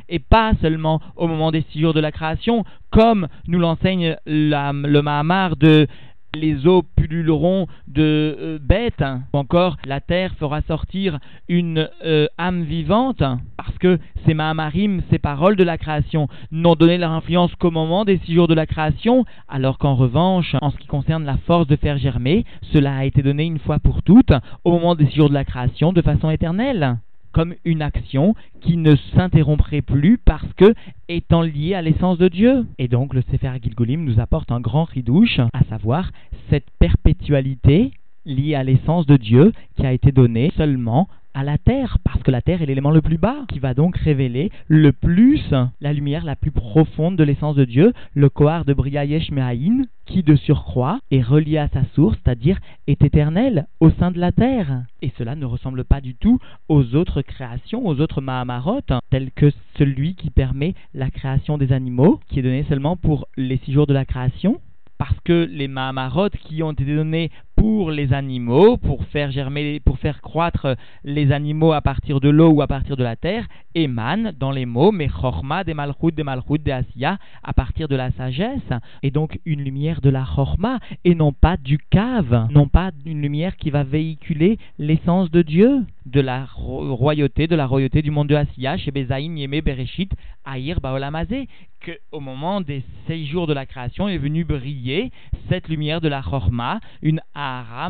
Et 0.09 0.19
pas 0.19 0.51
seulement 0.61 1.01
au 1.15 1.27
moment 1.27 1.51
des 1.51 1.65
six 1.71 1.81
jours 1.81 1.95
de 1.95 1.99
la 1.99 2.11
création, 2.11 2.63
comme 2.91 3.27
nous 3.47 3.57
l'enseigne 3.57 4.17
le 4.27 5.01
Mahamar 5.01 5.55
de 5.55 5.87
les 6.35 6.65
eaux 6.65 6.83
pulluleront 6.95 7.67
de 7.87 8.35
euh, 8.39 8.59
bêtes, 8.59 9.01
hein. 9.01 9.21
ou 9.33 9.37
encore 9.37 9.77
la 9.85 10.01
terre 10.01 10.33
fera 10.39 10.61
sortir 10.61 11.19
une 11.47 11.89
euh, 12.03 12.27
âme 12.37 12.63
vivante, 12.63 13.23
parce 13.57 13.77
que 13.79 13.99
ces 14.25 14.33
Mahamarim, 14.33 15.01
ces 15.11 15.19
paroles 15.19 15.55
de 15.55 15.63
la 15.63 15.77
création, 15.77 16.27
n'ont 16.51 16.75
donné 16.75 16.97
leur 16.97 17.11
influence 17.11 17.53
qu'au 17.55 17.71
moment 17.71 18.03
des 18.03 18.17
six 18.25 18.33
jours 18.33 18.47
de 18.47 18.55
la 18.55 18.65
création, 18.65 19.25
alors 19.47 19.77
qu'en 19.77 19.95
revanche, 19.95 20.55
en 20.61 20.71
ce 20.71 20.77
qui 20.77 20.87
concerne 20.87 21.23
la 21.23 21.37
force 21.37 21.67
de 21.67 21.75
faire 21.75 21.97
germer, 21.97 22.45
cela 22.71 22.97
a 22.97 23.05
été 23.05 23.21
donné 23.21 23.43
une 23.43 23.59
fois 23.59 23.79
pour 23.79 24.01
toutes 24.01 24.33
au 24.63 24.71
moment 24.71 24.95
des 24.95 25.05
six 25.07 25.17
jours 25.17 25.29
de 25.29 25.35
la 25.35 25.45
création 25.45 25.93
de 25.93 26.01
façon 26.01 26.29
éternelle 26.31 26.97
comme 27.33 27.55
une 27.65 27.81
action 27.81 28.35
qui 28.61 28.77
ne 28.77 28.95
s'interromprait 29.15 29.81
plus 29.81 30.17
parce 30.17 30.51
que 30.53 30.73
étant 31.09 31.41
liée 31.41 31.73
à 31.73 31.81
l'essence 31.81 32.17
de 32.17 32.29
Dieu. 32.29 32.65
Et 32.77 32.87
donc 32.87 33.13
le 33.13 33.21
Sefer 33.29 33.51
Gilgolim 33.61 34.05
nous 34.05 34.19
apporte 34.19 34.51
un 34.51 34.61
grand 34.61 34.85
ridouche, 34.85 35.39
à 35.53 35.63
savoir 35.65 36.11
cette 36.49 36.69
perpétualité 36.79 37.91
liée 38.25 38.55
à 38.55 38.63
l'essence 38.63 39.05
de 39.05 39.17
Dieu 39.17 39.51
qui 39.75 39.85
a 39.85 39.91
été 39.91 40.11
donnée 40.11 40.51
seulement 40.55 41.09
à 41.33 41.43
la 41.43 41.57
terre, 41.57 41.97
parce 42.03 42.21
que 42.23 42.31
la 42.31 42.41
terre 42.41 42.61
est 42.61 42.65
l'élément 42.65 42.91
le 42.91 43.01
plus 43.01 43.17
bas, 43.17 43.45
qui 43.49 43.59
va 43.59 43.73
donc 43.73 43.97
révéler 43.97 44.51
le 44.67 44.91
plus 44.91 45.41
la 45.81 45.93
lumière 45.93 46.25
la 46.25 46.35
plus 46.35 46.51
profonde 46.51 47.15
de 47.15 47.23
l'essence 47.23 47.55
de 47.55 47.65
Dieu, 47.65 47.93
le 48.13 48.29
Kohar 48.29 48.65
de 48.65 48.73
Briayesh 48.73 49.31
Mehaïn, 49.31 49.85
qui 50.05 50.23
de 50.23 50.35
surcroît 50.35 50.99
est 51.11 51.21
relié 51.21 51.57
à 51.57 51.69
sa 51.69 51.83
source, 51.95 52.17
c'est-à-dire 52.23 52.59
est 52.87 53.03
éternel 53.03 53.67
au 53.79 53.89
sein 53.91 54.11
de 54.11 54.19
la 54.19 54.31
terre. 54.31 54.83
Et 55.01 55.11
cela 55.17 55.35
ne 55.35 55.45
ressemble 55.45 55.83
pas 55.83 56.01
du 56.01 56.15
tout 56.15 56.39
aux 56.69 56.95
autres 56.95 57.21
créations, 57.21 57.85
aux 57.85 57.99
autres 57.99 58.21
Mahamarot, 58.21 58.81
tels 59.09 59.31
que 59.31 59.51
celui 59.77 60.15
qui 60.15 60.29
permet 60.29 60.75
la 60.93 61.09
création 61.09 61.57
des 61.57 61.71
animaux, 61.71 62.19
qui 62.29 62.39
est 62.39 62.43
donné 62.43 62.63
seulement 62.69 62.97
pour 62.97 63.27
les 63.37 63.57
six 63.57 63.73
jours 63.73 63.87
de 63.87 63.93
la 63.93 64.05
création, 64.05 64.59
parce 64.97 65.19
que 65.25 65.49
les 65.51 65.67
Mahamarot 65.67 66.29
qui 66.29 66.63
ont 66.63 66.71
été 66.71 66.85
donnés 66.85 67.31
pour 67.63 67.91
les 67.91 68.11
animaux, 68.11 68.75
pour 68.75 69.05
faire 69.05 69.31
germer, 69.31 69.79
pour 69.79 69.97
faire 69.97 70.19
croître 70.19 70.75
les 71.05 71.31
animaux 71.31 71.71
à 71.71 71.79
partir 71.79 72.19
de 72.19 72.27
l'eau 72.27 72.49
ou 72.49 72.61
à 72.61 72.67
partir 72.67 72.97
de 72.97 73.05
la 73.05 73.15
terre, 73.15 73.47
émanent 73.73 74.33
dans 74.37 74.51
les 74.51 74.65
mots 74.65 74.91
mais 74.91 75.07
chorma 75.07 75.63
des 75.63 75.73
malchut 75.73 76.11
des 76.11 76.23
malchut 76.23 76.59
des 76.59 76.73
asiya 76.73 77.19
à 77.41 77.53
partir 77.53 77.87
de 77.87 77.95
la 77.95 78.11
sagesse, 78.11 78.69
et 79.01 79.11
donc 79.11 79.39
une 79.45 79.63
lumière 79.63 80.01
de 80.01 80.09
la 80.09 80.25
chorma 80.25 80.79
et 81.05 81.15
non 81.15 81.31
pas 81.31 81.55
du 81.55 81.77
cave, 81.77 82.49
non 82.51 82.67
pas 82.67 82.91
une 83.05 83.21
lumière 83.21 83.55
qui 83.55 83.69
va 83.69 83.85
véhiculer 83.85 84.57
l'essence 84.77 85.31
de 85.31 85.41
Dieu, 85.41 85.85
de 86.05 86.19
la 86.19 86.43
royauté, 86.43 87.47
de 87.47 87.55
la 87.55 87.65
royauté 87.65 88.01
du 88.01 88.11
monde 88.11 88.27
de 88.27 88.35
Asiya, 88.35 88.75
chez 88.75 88.91
Bezaïn, 88.91 89.37
Yeme, 89.37 89.61
Bereshit, 89.61 90.11
Aïr, 90.43 90.81
Baolamazé, 90.81 91.47
que 91.83 91.91
au 92.11 92.21
moment 92.21 92.61
des 92.61 92.81
sept 93.05 93.25
jours 93.25 93.45
de 93.45 93.53
la 93.53 93.65
création 93.65 94.07
est 94.07 94.17
venue 94.17 94.45
briller 94.45 95.11
cette 95.49 95.67
lumière 95.67 96.01
de 96.01 96.07
la 96.07 96.21
chorma, 96.21 96.79
une 97.01 97.21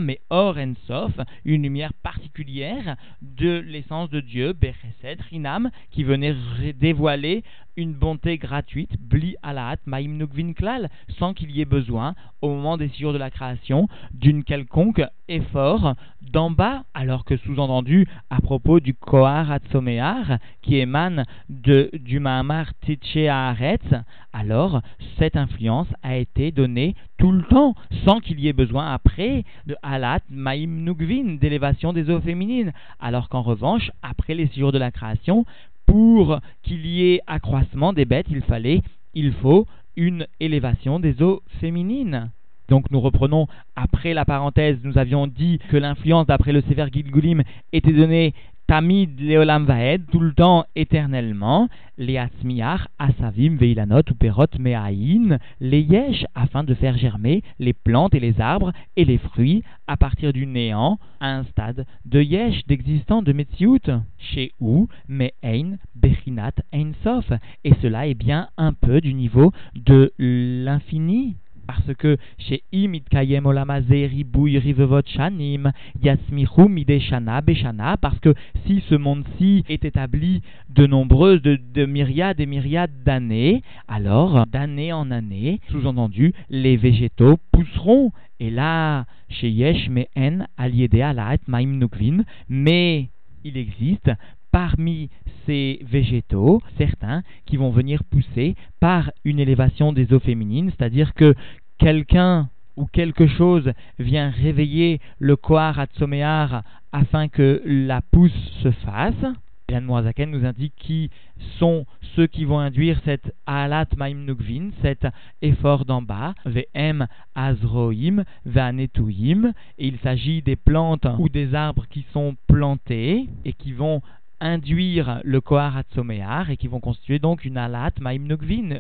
mais 0.02 0.20
Or 0.30 0.58
Ensof, 0.58 1.12
une 1.46 1.64
lumière 1.64 1.94
particulière 1.94 2.98
de 3.22 3.60
l'essence 3.60 4.10
de 4.10 4.20
Dieu, 4.20 4.54
Becheset, 4.54 5.18
Rinam, 5.30 5.70
qui 5.92 6.04
venait 6.04 6.36
dévoiler 6.76 7.44
une 7.78 7.94
bonté 7.94 8.38
gratuite, 8.38 8.92
Bli 9.00 9.36
Alaat, 9.42 9.78
Maim 9.86 10.18
Nukvin 10.18 10.54
Klal, 10.54 10.90
sans 11.18 11.34
qu'il 11.34 11.52
y 11.52 11.62
ait 11.62 11.66
besoin, 11.66 12.16
au 12.42 12.50
moment 12.50 12.78
des 12.78 12.90
jours 12.90 13.14
de 13.14 13.18
la 13.18 13.32
création, 13.32 13.88
d'une 14.14 14.44
quelconque 14.44 15.02
effort 15.28 15.96
d'en 16.22 16.52
bas, 16.52 16.84
alors 16.94 17.26
que 17.26 17.38
sous-entendu, 17.38 18.08
à 18.30 18.42
propos 18.42 18.80
du 18.80 18.94
Kohar 18.94 19.52
Atzomear, 19.52 20.38
qui 20.62 20.78
émane 20.78 21.26
de, 21.50 21.90
du 21.94 22.20
Mahamar 22.20 22.72
Haaretz, 23.16 23.94
alors 24.34 24.82
cette 25.18 25.38
influence 25.38 25.88
a 26.02 26.18
été 26.18 26.52
donnée 26.52 26.96
tout 27.18 27.32
le 27.32 27.44
temps, 27.44 27.76
sans 28.06 28.20
qu'il 28.20 28.40
y 28.40 28.48
ait 28.48 28.54
besoin 28.54 28.94
après 28.94 29.46
de 29.66 29.76
Alat 29.82 30.20
Maim 30.30 30.68
Nukvin, 30.68 31.38
d'élévation 31.40 31.94
des 31.94 32.10
eaux 32.10 32.22
féminines, 32.22 32.74
alors 33.00 33.30
qu'en 33.30 33.42
revanche, 33.42 33.92
après 34.02 34.34
les 34.34 34.48
jours 34.48 34.72
de 34.72 34.78
la 34.78 34.92
création, 34.92 35.46
pour 35.86 36.40
qu'il 36.64 36.86
y 36.86 37.14
ait 37.14 37.22
accroissement 37.28 37.94
des 37.94 38.06
bêtes, 38.06 38.28
il 38.30 38.42
fallait, 38.42 38.82
il 39.14 39.32
faut 39.34 39.66
une 39.96 40.28
élévation 40.40 41.00
des 41.00 41.22
eaux 41.22 41.42
féminines. 41.60 42.32
Donc 42.70 42.90
nous 42.92 43.02
reprenons 43.02 43.48
après 43.76 44.14
la 44.14 44.26
parenthèse, 44.26 44.80
nous 44.84 44.98
avions 44.98 45.28
dit 45.28 45.60
que 45.70 45.78
l'influence 45.78 46.28
d'après 46.28 46.54
le 46.54 46.62
Sefer 46.62 46.86
Gilgulim 46.92 47.44
était 47.74 47.92
donnée 47.92 48.34
Tamid 48.74 49.20
Leolam 49.20 49.66
Vaed, 49.66 50.02
tout 50.12 50.20
le 50.20 50.34
temps 50.34 50.66
éternellement, 50.76 51.70
les 52.00 52.18
Atzmiach, 52.18 52.88
Asavim, 52.98 53.56
Veilanot, 53.56 54.02
Uperot, 54.10 54.48
Meaïn, 54.58 55.38
les 55.60 55.82
Yesh, 55.82 56.26
afin 56.34 56.64
de 56.64 56.74
faire 56.74 56.98
germer 56.98 57.44
les 57.60 57.74
plantes 57.74 58.16
et 58.16 58.20
les 58.20 58.42
arbres 58.42 58.74
et 58.96 59.06
les 59.06 59.20
fruits 59.20 59.62
à 59.86 59.96
partir 59.96 60.34
du 60.34 60.48
néant 60.48 60.98
à 61.20 61.36
un 61.36 61.44
stade 61.44 61.86
de 62.06 62.20
Yesh, 62.20 62.66
d'existant, 62.66 63.22
de 63.22 63.32
Metsiout, 63.32 63.78
chez 64.18 64.54
où 64.60 64.88
Me'ein, 65.08 65.78
Bechinat, 65.94 66.54
Ein 66.74 66.94
Sof. 67.04 67.32
Et 67.64 67.76
cela 67.84 68.08
est 68.08 68.16
bien 68.16 68.48
un 68.58 68.74
peu 68.74 69.02
du 69.02 69.14
niveau 69.14 69.52
de 69.76 70.12
l'infini 70.18 71.36
parce 71.68 71.94
que 71.98 72.18
chez 72.38 72.64
Imit 72.72 73.04
Kayem 73.10 73.46
Olamaze 73.46 73.90
Ribouy 73.90 74.58
Rivevot 74.58 75.02
Shanim 75.06 75.72
Yasmichu 76.02 76.68
Mideshana 76.68 77.42
Beshana, 77.42 77.98
parce 77.98 78.20
que 78.20 78.34
si 78.66 78.84
ce 78.90 78.96
monde-ci 78.96 79.64
est 79.70 79.86
établi 79.86 80.42
de 80.70 80.86
nombreuses, 80.86 81.42
de, 81.42 81.86
myriades 81.86 82.40
et 82.40 82.46
myriades 82.46 83.04
d'années, 83.04 83.62
alors 83.88 84.46
d'année 84.48 84.94
en 84.94 85.12
année, 85.12 85.60
sous-entendu, 85.70 86.34
les 86.50 86.78
végétaux 86.78 87.38
pousseront. 87.52 88.12
Et 88.40 88.50
là, 88.50 89.06
chez 89.30 89.50
Yesh 89.50 89.90
Mehen 89.90 90.48
Aliede 90.58 90.96
Alaat 90.96 91.38
Maim 91.48 91.78
Nukvin, 91.78 92.24
mais 92.50 93.10
il 93.44 93.58
existe 93.58 94.12
parmi 94.54 95.10
ces 95.46 95.80
végétaux, 95.82 96.62
certains 96.78 97.24
qui 97.46 97.58
vont 97.58 97.72
venir 97.72 98.04
pousser 98.06 98.56
par 98.80 99.12
une 99.26 99.40
élévation 99.40 99.92
des 99.92 100.14
eaux 100.14 100.20
féminines, 100.20 100.70
c'est-à-dire 100.70 101.16
que 101.16 101.34
quelqu'un 101.80 102.50
ou 102.78 102.86
quelque 102.86 103.28
chose 103.28 103.74
vient 103.98 104.30
réveiller 104.30 105.02
le 105.20 105.36
Kohar 105.36 105.80
Atsomear 105.80 106.64
afin 106.92 107.28
que 107.28 107.62
la 107.66 108.02
pousse 108.02 108.32
se 108.62 108.72
fasse. 108.72 109.26
Yann 109.70 109.86
Moazaken 109.86 110.30
nous 110.30 110.46
indique 110.46 110.76
qui 110.78 111.10
sont 111.58 111.86
ceux 112.16 112.28
qui 112.28 112.46
vont 112.46 112.60
induire 112.60 113.00
cette 113.06 113.34
Alat 113.48 113.88
Maim 113.98 114.26
Nukvin, 114.26 114.70
cet 114.84 115.08
effort 115.42 115.86
d'en 115.86 116.04
bas, 116.04 116.36
Vm 116.46 117.08
Azroim, 117.34 118.24
Vanetuim, 118.46 119.54
et 119.80 119.88
il 119.88 119.98
s'agit 120.00 120.44
des 120.44 120.58
plantes 120.58 121.08
ou 121.18 121.28
des 121.28 121.56
arbres 121.56 121.88
qui 121.90 122.06
sont 122.14 122.36
plantés 122.48 123.28
et 123.46 123.54
qui 123.54 123.72
vont 123.72 124.02
induire 124.44 125.22
le 125.24 125.42
Kohar 125.42 125.78
Atzomear 125.78 126.50
et 126.50 126.58
qui 126.58 126.68
vont 126.68 126.82
constituer 126.82 127.18
donc 127.18 127.46
une 127.46 127.58
Alat 127.58 127.92
Maim 128.00 128.20
Nukvin, 128.20 128.80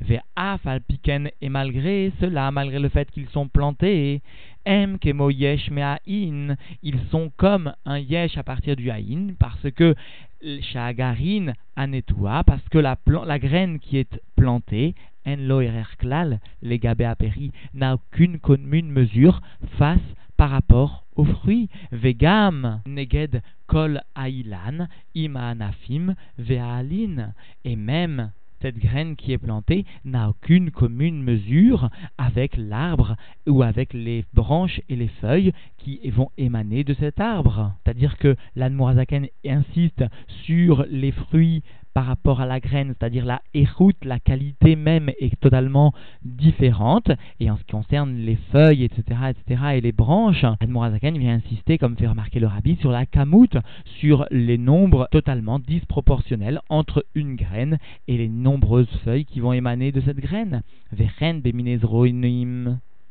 Ve'af 0.00 0.66
alpiken, 0.66 1.30
et 1.42 1.48
malgré 1.50 2.12
cela, 2.20 2.50
malgré 2.50 2.78
le 2.78 2.88
fait 2.88 3.10
qu'ils 3.10 3.28
sont 3.28 3.48
plantés, 3.48 4.22
Em 4.66 4.98
kemo 4.98 5.30
yesh 5.30 5.70
me'ahin, 5.70 6.56
ils 6.82 7.00
sont 7.10 7.30
comme 7.36 7.74
un 7.84 7.98
yesh 7.98 8.38
à 8.38 8.42
partir 8.42 8.76
du 8.76 8.90
haïn, 8.90 9.34
parce 9.38 9.70
que 9.70 9.94
shagarin 10.42 11.52
anetua, 11.76 12.44
parce 12.44 12.66
que 12.70 12.78
la, 12.78 12.96
la 13.26 13.38
graine 13.38 13.78
qui 13.78 13.98
est 13.98 14.20
plantée, 14.36 14.94
en 15.26 15.36
lo 15.36 15.60
klal, 15.98 16.40
les 16.62 16.80
aperi, 16.86 17.52
n'a 17.74 17.94
aucune 17.94 18.38
commune 18.38 18.90
mesure 18.90 19.42
face 19.78 19.98
par 20.40 20.48
rapport 20.48 21.04
aux 21.16 21.26
fruits. 21.26 21.68
Vegam, 21.92 22.80
neged, 22.86 23.42
kol 23.66 24.00
ailan, 24.16 24.88
ima 25.14 25.50
anafim, 25.50 26.14
ve'alin. 26.38 27.34
Et 27.66 27.76
même 27.76 28.30
cette 28.62 28.78
graine 28.78 29.16
qui 29.16 29.34
est 29.34 29.38
plantée 29.38 29.84
n'a 30.06 30.30
aucune 30.30 30.70
commune 30.70 31.22
mesure 31.22 31.90
avec 32.16 32.56
l'arbre 32.56 33.16
ou 33.46 33.62
avec 33.62 33.92
les 33.92 34.24
branches 34.32 34.80
et 34.88 34.96
les 34.96 35.08
feuilles 35.20 35.52
qui 35.82 36.00
vont 36.10 36.30
émaner 36.36 36.84
de 36.84 36.94
cet 36.94 37.20
arbre. 37.20 37.72
C'est-à-dire 37.82 38.18
que 38.18 38.36
l'Anmorazaken 38.56 39.26
insiste 39.44 40.04
sur 40.44 40.84
les 40.88 41.12
fruits 41.12 41.62
par 41.94 42.06
rapport 42.06 42.40
à 42.40 42.46
la 42.46 42.60
graine, 42.60 42.94
c'est-à-dire 42.98 43.24
la 43.24 43.42
éroute, 43.52 43.96
la 44.04 44.20
qualité 44.20 44.76
même 44.76 45.10
est 45.18 45.38
totalement 45.40 45.92
différente. 46.22 47.10
Et 47.40 47.50
en 47.50 47.56
ce 47.56 47.62
qui 47.62 47.72
concerne 47.72 48.14
les 48.14 48.36
feuilles, 48.52 48.84
etc., 48.84 49.20
etc., 49.30 49.62
et 49.74 49.80
les 49.80 49.92
branches, 49.92 50.44
Admorazaken 50.60 51.18
vient 51.18 51.34
insister, 51.34 51.78
comme 51.78 51.96
fait 51.96 52.06
remarquer 52.06 52.40
le 52.40 52.46
rabbi, 52.46 52.76
sur 52.76 52.90
la 52.90 53.06
kamout, 53.06 53.56
sur 53.98 54.26
les 54.30 54.58
nombres 54.58 55.08
totalement 55.10 55.58
disproportionnels 55.58 56.60
entre 56.68 57.04
une 57.14 57.34
graine 57.34 57.78
et 58.06 58.16
les 58.16 58.28
nombreuses 58.28 58.88
feuilles 59.04 59.24
qui 59.24 59.40
vont 59.40 59.52
émaner 59.52 59.92
de 59.92 60.00
cette 60.00 60.20
graine. 60.20 60.62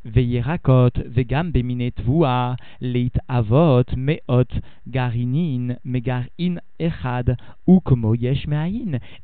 Veyerakot, 0.05 0.91
vegam 1.05 1.51
leit 2.79 3.19
avot, 3.27 3.83
meot, 3.97 4.49
garinin, 4.87 5.75
megarin 5.83 6.59
echad, 6.79 7.35
ou 7.67 7.81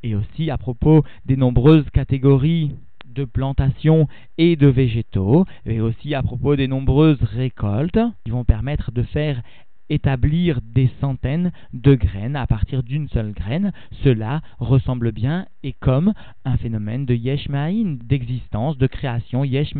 Et 0.03 0.15
aussi 0.15 0.51
à 0.51 0.57
propos 0.57 1.03
des 1.25 1.37
nombreuses 1.37 1.89
catégories 1.91 2.75
de 3.05 3.23
plantations 3.23 4.07
et 4.37 4.57
de 4.57 4.67
végétaux, 4.67 5.45
et 5.65 5.79
aussi 5.79 6.13
à 6.13 6.21
propos 6.21 6.55
des 6.57 6.67
nombreuses 6.67 7.23
récoltes 7.23 7.99
qui 8.25 8.31
vont 8.31 8.43
permettre 8.43 8.91
de 8.91 9.03
faire 9.03 9.41
établir 9.89 10.59
des 10.61 10.89
centaines 10.99 11.51
de 11.73 11.95
graines 11.95 12.35
à 12.35 12.47
partir 12.47 12.83
d'une 12.83 13.07
seule 13.09 13.33
graine, 13.33 13.71
cela 14.03 14.41
ressemble 14.59 15.11
bien 15.11 15.45
et 15.63 15.73
comme 15.73 16.13
un 16.45 16.57
phénomène 16.57 17.05
de 17.05 17.13
yesh 17.13 17.47
d'existence, 17.47 18.77
de 18.77 18.87
création 18.87 19.43
yesh 19.43 19.73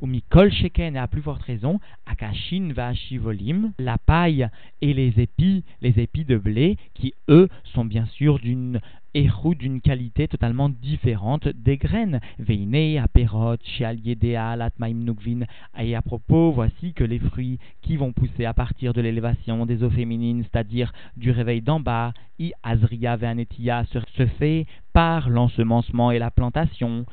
ou 0.00 0.06
mikol 0.06 0.50
sheken, 0.52 0.96
et 0.96 0.98
à 0.98 1.08
plus 1.08 1.22
forte 1.22 1.42
raison, 1.42 1.80
akashin 2.06 2.72
va 2.74 2.94
shivolim, 2.94 3.72
la 3.78 3.98
paille 3.98 4.48
et 4.80 4.94
les 4.94 5.20
épis, 5.20 5.64
les 5.80 5.98
épis 6.00 6.24
de 6.24 6.38
blé, 6.38 6.76
qui 6.94 7.14
eux 7.28 7.48
sont 7.74 7.84
bien 7.84 8.06
sûr 8.06 8.38
d'une 8.38 8.80
roux 9.14 9.54
d'une 9.54 9.80
qualité 9.80 10.28
totalement 10.28 10.68
différente 10.68 11.48
des 11.48 11.76
graines. 11.76 12.20
Veine, 12.38 12.98
aperot. 12.98 13.56
Et 15.78 15.94
à 15.94 16.02
propos, 16.02 16.52
voici 16.52 16.92
que 16.92 17.04
les 17.04 17.18
fruits 17.18 17.58
qui 17.82 17.96
vont 17.96 18.12
pousser 18.12 18.44
à 18.44 18.54
partir 18.54 18.92
de 18.92 19.00
l'élévation 19.00 19.66
des 19.66 19.82
eaux 19.82 19.90
féminines, 19.90 20.44
c'est-à-dire 20.44 20.92
du 21.16 21.30
réveil 21.30 21.62
d'en 21.62 21.80
bas, 21.80 22.12
i 22.38 22.52
azria 22.62 23.16
veanetia, 23.16 23.84
se 23.86 24.26
fait 24.26 24.66
par 24.92 25.28
l'ensemencement 25.28 26.10
et 26.10 26.18
la 26.18 26.30
plantation. 26.30 27.04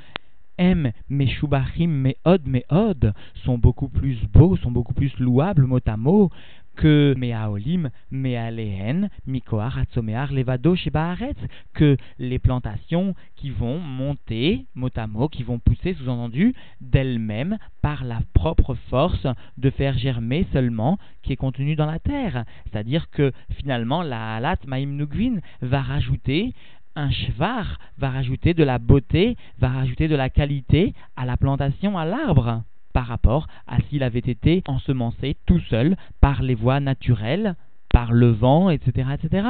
M, 0.57 0.91
Meshubachim, 1.09 2.13
Meod, 2.25 3.13
sont 3.43 3.57
beaucoup 3.57 3.89
plus 3.89 4.17
beaux, 4.33 4.55
sont 4.57 4.71
beaucoup 4.71 4.93
plus 4.93 5.17
louables 5.19 5.65
mot 5.65 5.79
à 5.85 5.97
mot 5.97 6.29
que 6.75 7.15
Meaolim, 7.17 7.89
Mealehen, 8.11 9.09
Mikoar, 9.25 9.77
Hatzomear, 9.77 10.31
Levado, 10.31 10.75
Shebaaretz, 10.75 11.37
que 11.73 11.97
les 12.19 12.39
plantations 12.39 13.15
qui 13.35 13.49
vont 13.49 13.79
monter, 13.79 14.65
mot 14.75 14.89
à 14.95 15.07
mot, 15.07 15.27
qui 15.27 15.43
vont 15.43 15.59
pousser, 15.59 15.93
sous-entendu, 15.93 16.53
d'elles-mêmes 16.81 17.57
par 17.81 18.03
la 18.03 18.19
propre 18.33 18.75
force 18.89 19.27
de 19.57 19.69
faire 19.69 19.97
germer 19.97 20.45
seulement 20.51 20.97
qui 21.23 21.33
est 21.33 21.37
contenue 21.37 21.75
dans 21.75 21.85
la 21.85 21.99
terre. 21.99 22.45
C'est-à-dire 22.65 23.09
que 23.09 23.31
finalement, 23.51 24.01
la 24.01 24.35
Halat 24.35 24.57
Maim 24.67 24.87
Nugvin 24.87 25.39
va 25.61 25.81
rajouter 25.81 26.53
un 26.95 27.11
chevar, 27.11 27.79
va 27.97 28.09
rajouter 28.09 28.53
de 28.53 28.63
la 28.63 28.79
beauté, 28.79 29.37
va 29.59 29.69
rajouter 29.69 30.07
de 30.07 30.15
la 30.15 30.29
qualité 30.29 30.93
à 31.15 31.25
la 31.25 31.37
plantation, 31.37 31.97
à 31.97 32.05
l'arbre 32.05 32.63
par 32.93 33.07
rapport 33.07 33.47
à 33.67 33.81
s'il 33.81 34.03
avait 34.03 34.19
été 34.19 34.63
ensemencé 34.67 35.35
tout 35.45 35.59
seul 35.59 35.97
par 36.21 36.41
les 36.41 36.55
voies 36.55 36.79
naturelles, 36.79 37.55
par 37.95 38.11
le 38.11 38.27
vent, 38.27 38.69
etc. 38.69 39.07
etc. 39.13 39.47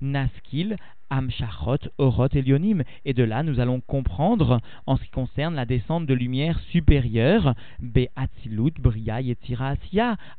naskil 0.00 0.76
amshachot 1.10 1.90
orot 1.98 2.28
elionim. 2.32 2.82
Et 3.04 3.12
de 3.12 3.22
là, 3.22 3.42
nous 3.42 3.60
allons 3.60 3.82
comprendre, 3.82 4.62
en 4.86 4.96
ce 4.96 5.02
qui 5.04 5.10
concerne 5.10 5.54
la 5.54 5.66
descente 5.66 6.06
de 6.06 6.14
lumière 6.14 6.58
supérieure, 6.70 7.54
be 7.78 8.06
atzilut 8.16 8.72
bria 8.80 9.20
yetzira 9.20 9.74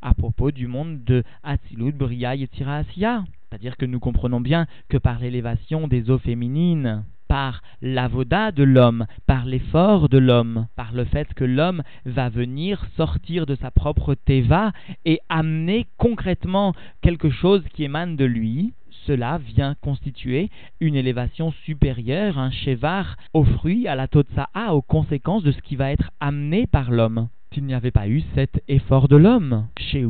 à 0.02 0.13
propos 0.15 0.50
du 0.50 0.65
monde 0.65 1.04
de 1.04 1.24
atzilut 1.44 1.91
bria 1.91 2.36
yetzira 2.36 2.82
C'est-à-dire 2.84 3.78
que 3.78 3.86
nous 3.86 4.00
comprenons 4.00 4.41
bien 4.41 4.65
que 4.89 4.98
par 4.98 5.20
l'élévation 5.20 5.88
des 5.88 6.10
eaux 6.10 6.17
féminines, 6.17 7.04
par 7.32 7.62
l'avoda 7.82 8.52
de 8.52 8.63
l'homme, 8.63 9.06
par 9.26 9.46
l'effort 9.46 10.10
de 10.10 10.17
l'homme, 10.17 10.67
par 10.76 10.91
le 10.91 11.06
fait 11.06 11.34
que 11.34 11.46
l'homme 11.46 11.82
va 12.06 12.28
venir 12.28 12.86
sortir 12.98 13.46
de 13.46 13.56
sa 13.56 13.72
propre 13.72 14.15
teva 14.15 14.74
et 15.06 15.22
amener 15.30 15.88
concrètement 15.98 16.76
quelque 17.02 17.30
chose 17.30 17.63
qui 17.74 17.86
émane 17.86 18.17
de 18.17 18.26
lui, 18.26 18.74
cela 19.08 19.38
vient 19.38 19.76
constituer 19.80 20.50
une 20.82 20.96
élévation 20.96 21.54
supérieure, 21.63 22.38
un 22.38 22.52
chevar 22.52 23.15
aux 23.34 23.46
fruits, 23.46 23.88
à 23.88 23.96
la 23.96 24.10
totsa'a, 24.10 24.74
aux 24.74 24.82
conséquences 24.82 25.44
de 25.44 25.54
ce 25.54 25.62
qui 25.62 25.78
va 25.78 25.89
être 25.89 26.12
amené 26.20 26.67
par 26.67 26.91
l'homme. 26.91 27.30
S'il 27.54 27.63
n'y 27.63 27.74
avait 27.74 27.91
pas 27.91 28.10
eu 28.10 28.24
cet 28.36 28.62
effort 28.67 29.08
de 29.08 29.15
l'homme, 29.15 29.67
chez 29.80 30.04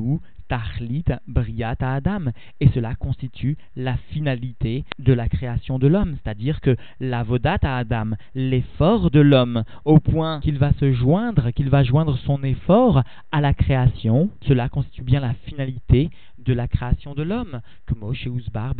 Tachlit 0.51 1.05
Briat 1.29 1.77
Adam. 1.79 2.33
Et 2.59 2.67
cela 2.73 2.93
constitue 2.95 3.55
la 3.77 3.95
finalité 4.11 4.83
de 4.99 5.13
la 5.13 5.29
création 5.29 5.79
de 5.79 5.87
l'homme, 5.87 6.17
c'est-à-dire 6.21 6.59
que 6.59 6.75
la 6.99 7.23
Vodat 7.23 7.59
à 7.61 7.77
Adam, 7.77 8.17
l'effort 8.35 9.11
de 9.11 9.21
l'homme, 9.21 9.63
au 9.85 10.01
point 10.01 10.41
qu'il 10.41 10.57
va 10.57 10.73
se 10.73 10.91
joindre, 10.91 11.51
qu'il 11.51 11.69
va 11.69 11.83
joindre 11.83 12.17
son 12.17 12.43
effort 12.43 13.01
à 13.31 13.39
la 13.39 13.53
création, 13.53 14.29
cela 14.45 14.67
constitue 14.67 15.03
bien 15.03 15.21
la 15.21 15.35
finalité 15.45 16.09
de 16.37 16.53
la 16.53 16.67
création 16.67 17.13
de 17.13 17.23
l'homme, 17.23 17.61
comme 17.85 18.03
Ousbar, 18.03 18.73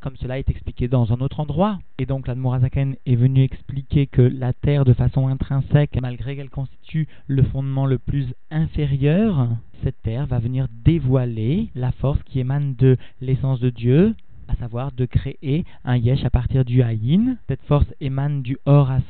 comme 0.00 0.16
cela 0.16 0.38
est 0.38 0.50
expliqué 0.50 0.88
dans 0.88 1.12
un 1.12 1.20
autre 1.20 1.40
endroit. 1.40 1.78
Et 1.98 2.06
donc 2.06 2.26
l'Admorazaken 2.26 2.96
est 3.06 3.16
venu 3.16 3.44
expliquer 3.44 4.06
que 4.06 4.22
la 4.22 4.52
terre, 4.52 4.84
de 4.84 4.92
façon 4.92 5.28
intrinsèque, 5.28 5.98
malgré 6.02 6.36
qu'elle 6.36 6.50
constitue 6.50 7.08
le 7.26 7.44
fondement 7.44 7.86
le 7.86 7.98
plus 7.98 8.26
inférieur, 8.50 9.48
cette 9.82 10.00
terre 10.02 10.26
va 10.26 10.38
venir 10.38 10.66
dévoiler 10.84 11.68
la 11.74 11.92
force 11.92 12.22
qui 12.24 12.40
émane 12.40 12.74
de 12.74 12.96
l'essence 13.20 13.60
de 13.60 13.70
Dieu, 13.70 14.14
à 14.48 14.56
savoir 14.56 14.92
de 14.92 15.04
créer 15.04 15.64
un 15.84 15.96
yesh 15.96 16.24
à 16.24 16.30
partir 16.30 16.64
du 16.64 16.82
haïn. 16.82 17.36
Cette 17.48 17.62
force 17.64 17.86
émane 18.00 18.42
du 18.42 18.56
or 18.64 18.90
à 18.90 19.00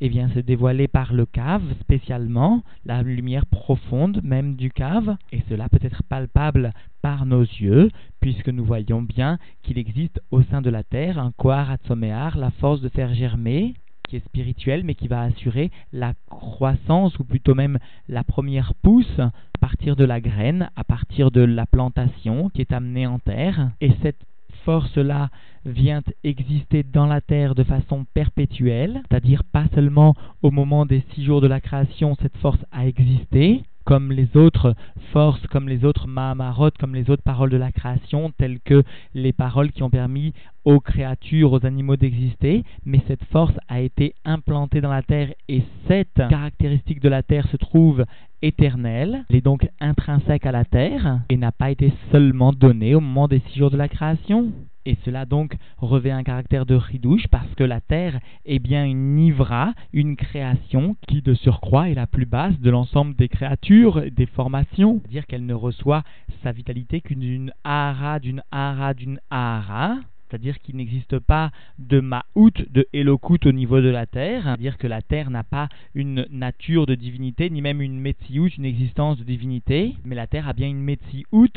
et 0.00 0.08
vient 0.08 0.28
se 0.30 0.38
dévoiler 0.38 0.88
par 0.88 1.12
le 1.12 1.26
cave 1.26 1.62
spécialement, 1.80 2.62
la 2.84 3.02
lumière 3.02 3.46
profonde 3.46 4.20
même 4.22 4.54
du 4.56 4.70
cave, 4.70 5.16
et 5.32 5.42
cela 5.48 5.68
peut 5.68 5.78
être 5.82 6.02
palpable 6.04 6.72
par 7.02 7.26
nos 7.26 7.42
yeux, 7.42 7.90
puisque 8.20 8.48
nous 8.48 8.64
voyons 8.64 9.02
bien 9.02 9.38
qu'il 9.62 9.78
existe 9.78 10.20
au 10.30 10.42
sein 10.42 10.62
de 10.62 10.70
la 10.70 10.82
terre 10.82 11.18
un 11.18 11.32
Kohar 11.32 11.70
Atzomear, 11.70 12.38
la 12.38 12.50
force 12.50 12.80
de 12.80 12.88
faire 12.88 13.14
germer, 13.14 13.74
qui 14.08 14.16
est 14.16 14.24
spirituelle, 14.24 14.82
mais 14.84 14.94
qui 14.94 15.08
va 15.08 15.22
assurer 15.22 15.70
la 15.92 16.14
croissance, 16.28 17.18
ou 17.18 17.24
plutôt 17.24 17.54
même 17.54 17.78
la 18.08 18.24
première 18.24 18.74
pousse, 18.74 19.18
à 19.18 19.58
partir 19.60 19.96
de 19.96 20.04
la 20.04 20.20
graine, 20.20 20.70
à 20.76 20.84
partir 20.84 21.30
de 21.30 21.40
la 21.40 21.66
plantation 21.66 22.48
qui 22.50 22.60
est 22.60 22.72
amenée 22.72 23.06
en 23.06 23.18
terre. 23.18 23.70
Et 23.80 23.92
cette 24.02 24.24
force-là 24.64 25.30
vient 25.64 26.02
exister 26.22 26.82
dans 26.82 27.06
la 27.06 27.20
terre 27.20 27.54
de 27.54 27.64
façon 27.64 28.04
perpétuelle, 28.14 29.02
c'est-à-dire 29.08 29.44
pas 29.44 29.66
seulement 29.74 30.14
au 30.42 30.50
moment 30.50 30.86
des 30.86 31.02
six 31.14 31.24
jours 31.24 31.40
de 31.40 31.46
la 31.46 31.60
création, 31.60 32.16
cette 32.20 32.36
force 32.38 32.64
a 32.72 32.86
existé, 32.86 33.62
comme 33.84 34.12
les 34.12 34.36
autres 34.36 34.74
forces, 35.12 35.46
comme 35.48 35.68
les 35.68 35.84
autres 35.84 36.06
Mahamarot, 36.06 36.70
comme 36.78 36.94
les 36.94 37.10
autres 37.10 37.22
paroles 37.22 37.50
de 37.50 37.56
la 37.56 37.72
création, 37.72 38.32
telles 38.38 38.60
que 38.60 38.82
les 39.14 39.32
paroles 39.32 39.72
qui 39.72 39.82
ont 39.82 39.90
permis 39.90 40.32
aux 40.64 40.80
créatures, 40.80 41.52
aux 41.52 41.66
animaux 41.66 41.96
d'exister, 41.96 42.64
mais 42.84 43.00
cette 43.06 43.24
force 43.24 43.54
a 43.68 43.80
été 43.80 44.14
implantée 44.24 44.80
dans 44.80 44.90
la 44.90 45.02
terre 45.02 45.32
et 45.48 45.62
cette 45.88 46.14
caractéristique 46.14 47.00
de 47.00 47.08
la 47.08 47.22
terre 47.22 47.46
se 47.48 47.56
trouve 47.56 48.04
éternelle, 48.42 49.24
elle 49.30 49.36
est 49.36 49.40
donc 49.40 49.66
intrinsèque 49.80 50.46
à 50.46 50.52
la 50.52 50.64
terre 50.64 51.20
et 51.28 51.36
n'a 51.36 51.52
pas 51.52 51.70
été 51.70 51.92
seulement 52.12 52.52
donnée 52.52 52.94
au 52.94 53.00
moment 53.00 53.28
des 53.28 53.40
six 53.48 53.58
jours 53.58 53.70
de 53.70 53.76
la 53.76 53.88
création. 53.88 54.52
Et 54.86 54.98
cela 55.06 55.24
donc 55.24 55.56
revêt 55.78 56.10
un 56.10 56.22
caractère 56.22 56.66
de 56.66 56.74
ridouche 56.74 57.26
parce 57.28 57.52
que 57.54 57.64
la 57.64 57.80
terre 57.80 58.20
est 58.44 58.58
bien 58.58 58.84
une 58.84 59.14
nivra, 59.14 59.72
une 59.94 60.14
création 60.14 60.94
qui 61.08 61.22
de 61.22 61.32
surcroît 61.32 61.88
est 61.88 61.94
la 61.94 62.06
plus 62.06 62.26
basse 62.26 62.58
de 62.60 62.70
l'ensemble 62.70 63.16
des 63.16 63.28
créatures, 63.28 64.02
des 64.10 64.26
formations. 64.26 65.00
C'est-à-dire 65.00 65.26
qu'elle 65.26 65.46
ne 65.46 65.54
reçoit 65.54 66.02
sa 66.42 66.52
vitalité 66.52 67.00
qu'une 67.00 67.50
ahara, 67.64 68.18
d'une 68.18 68.42
ahara, 68.50 68.92
d'une 68.92 69.20
ahara 69.30 69.96
c'est-à-dire 70.34 70.58
qu'il 70.58 70.74
n'existe 70.74 71.20
pas 71.20 71.52
de 71.78 72.00
Ma'out, 72.00 72.50
de 72.68 72.88
Elokut 72.92 73.46
au 73.46 73.52
niveau 73.52 73.80
de 73.80 73.88
la 73.88 74.04
terre, 74.04 74.42
c'est-à-dire 74.42 74.78
que 74.78 74.88
la 74.88 75.00
terre 75.00 75.30
n'a 75.30 75.44
pas 75.44 75.68
une 75.94 76.26
nature 76.28 76.86
de 76.86 76.96
divinité, 76.96 77.50
ni 77.50 77.62
même 77.62 77.80
une 77.80 78.00
Metsiout, 78.00 78.48
une 78.48 78.64
existence 78.64 79.16
de 79.16 79.22
divinité, 79.22 79.94
mais 80.04 80.16
la 80.16 80.26
terre 80.26 80.48
a 80.48 80.52
bien 80.52 80.66
une 80.66 80.80
Metsiout, 80.80 81.52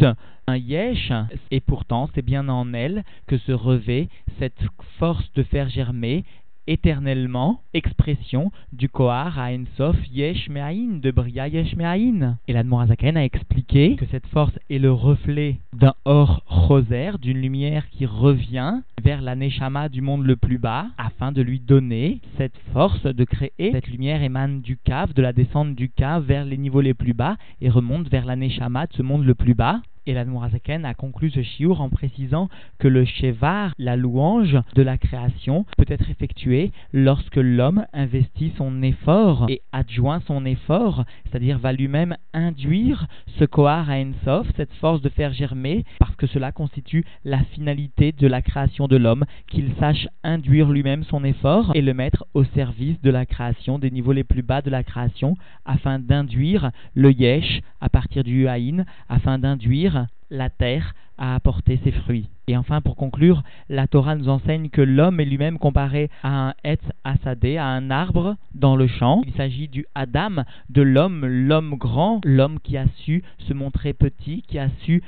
un 0.46 0.58
Yesh, 0.58 1.12
et 1.50 1.60
pourtant 1.60 2.08
c'est 2.13 2.22
bien 2.22 2.48
en 2.50 2.72
elle 2.76 3.04
que 3.26 3.40
se 3.40 3.52
revêt 3.52 4.10
cette 4.38 4.63
force 5.00 5.34
de 5.34 5.42
faire 5.42 5.70
germer 5.70 6.24
éternellement 6.67 7.62
expression 7.73 8.51
du 8.73 8.89
Kohar 8.89 9.39
à 9.39 9.51
Ensof 9.51 9.95
Yesh 10.12 10.49
Me'ain, 10.49 10.99
de 11.01 11.12
Bria 11.12 11.47
Yesh 11.47 11.75
Me'ain. 11.75 12.38
Et 12.47 12.53
l'Admorazaken 12.53 13.17
a 13.17 13.23
expliqué 13.23 13.95
que 13.95 14.06
cette 14.12 14.27
force 14.27 14.58
est 14.69 14.80
le 14.80 14.91
reflet 14.91 15.58
d'un 15.73 15.95
or 16.06 16.43
roser, 16.45 17.12
d'une 17.21 17.41
lumière 17.41 17.89
qui 17.89 18.06
revient 18.06 18.82
vers 19.03 19.21
la 19.21 19.36
Neshama 19.36 19.89
du 19.89 20.01
monde 20.01 20.25
le 20.25 20.36
plus 20.36 20.58
bas, 20.58 20.88
afin 20.97 21.32
de 21.32 21.41
lui 21.41 21.60
donner 21.60 22.19
cette 22.38 22.58
force 22.73 23.03
de 23.03 23.23
créer. 23.23 23.71
Cette 23.71 23.88
lumière 23.88 24.21
émane 24.21 24.62
du 24.62 24.77
cave, 24.77 25.13
de 25.13 25.21
la 25.21 25.34
descente 25.34 25.75
du 25.75 25.89
cave 25.89 26.25
vers 26.25 26.45
les 26.45 26.58
niveaux 26.58 26.82
les 26.82 26.93
plus 26.93 27.13
bas, 27.13 27.38
et 27.62 27.69
remonte 27.69 28.10
vers 28.10 28.25
la 28.25 28.36
Neshama 28.36 28.88
de 28.88 28.93
ce 28.93 29.01
monde 29.01 29.25
le 29.25 29.36
plus 29.36 29.53
bas. 29.53 29.82
Et 30.08 30.13
l'Admorazaken 30.13 30.86
a 30.86 30.93
conclu 30.93 31.30
ce 31.30 31.43
chiour 31.43 31.82
en 31.82 31.89
précisant 31.89 32.48
que 32.80 32.88
le 32.88 33.04
Shevar, 33.04 33.74
la 33.78 33.98
louange 33.98 34.58
de 34.74 34.82
la 34.82 34.98
création, 34.98 35.65
peut 35.78 35.86
être 35.89 36.10
effectué 36.10 36.72
lorsque 36.93 37.36
l'homme 37.36 37.86
investit 37.91 38.54
son 38.58 38.82
effort 38.84 39.48
et 39.50 39.62
adjoint 39.74 40.22
son 40.22 40.46
effort, 40.46 41.04
c'est-à-dire 41.26 41.60
va 41.60 41.74
lui-même 41.74 42.15
induire 42.34 43.08
ce 43.38 43.43
Kohar 43.43 43.89
à 43.89 43.98
Ensof, 43.98 44.48
cette 44.56 44.74
force 44.76 45.02
de 45.02 45.10
faire 45.10 45.34
germer, 45.34 45.84
parce 46.00 46.15
que 46.15 46.28
cela 46.28 46.54
constitue 46.54 47.04
la 47.26 47.39
finalité 47.39 48.13
de 48.13 48.28
la 48.28 48.41
création 48.41 48.88
de 48.88 48.96
l'homme, 48.96 49.26
qu'il 49.48 49.74
sache 49.78 50.08
induire 50.24 50.70
lui-même 50.70 51.04
son 51.04 51.26
effort 51.26 51.74
et 51.76 51.82
le 51.82 51.93
mettre 51.93 52.26
au 52.34 52.46
service 52.46 53.02
de 53.02 53.10
la 53.10 53.26
création, 53.26 53.78
des 53.78 53.91
niveaux 53.91 54.13
les 54.13 54.24
plus 54.24 54.41
bas 54.41 54.62
de 54.62 54.70
la 54.70 54.84
création, 54.84 55.36
afin 55.65 56.00
d'induire 56.00 56.72
le 56.96 57.12
Yesh 57.12 57.60
à 57.82 57.89
partir 57.89 58.24
du 58.24 58.48
Haïn, 58.48 58.86
afin 59.10 59.38
d'induire 59.38 59.97
la 60.30 60.50
terre 60.50 60.94
a 61.18 61.36
apporté 61.36 61.80
ses 61.84 61.92
fruits. 61.92 62.30
Et 62.48 62.56
enfin, 62.56 62.82
pour 62.82 62.96
conclure, 62.96 63.44
la 63.70 63.88
Torah 63.88 64.16
nous 64.16 64.30
enseigne 64.30 64.70
que 64.70 64.82
l'homme 64.82 65.20
est 65.20 65.26
lui-même 65.26 65.58
comparé 65.58 66.10
à 66.24 66.50
un 66.50 66.54
Etz 66.63 66.84
Asadé, 67.04 67.58
à 67.58 67.66
un 67.66 67.90
arbre 67.90 68.36
dans 68.54 68.76
le 68.76 68.88
champ. 68.88 69.22
Il 69.26 69.34
s'agit 69.34 69.68
du 69.68 69.86
Adam, 69.96 70.44
de 70.70 70.82
l'homme, 70.82 71.26
l'homme 71.26 71.76
grand, 71.76 72.22
l'homme 72.24 72.60
qui 72.60 72.78
a 72.78 72.86
su 72.98 73.24
se 73.40 73.54
montrer 73.54 73.94
petit, 73.94 74.44
qui 74.48 74.60
a 74.60 74.70
su 74.84 75.02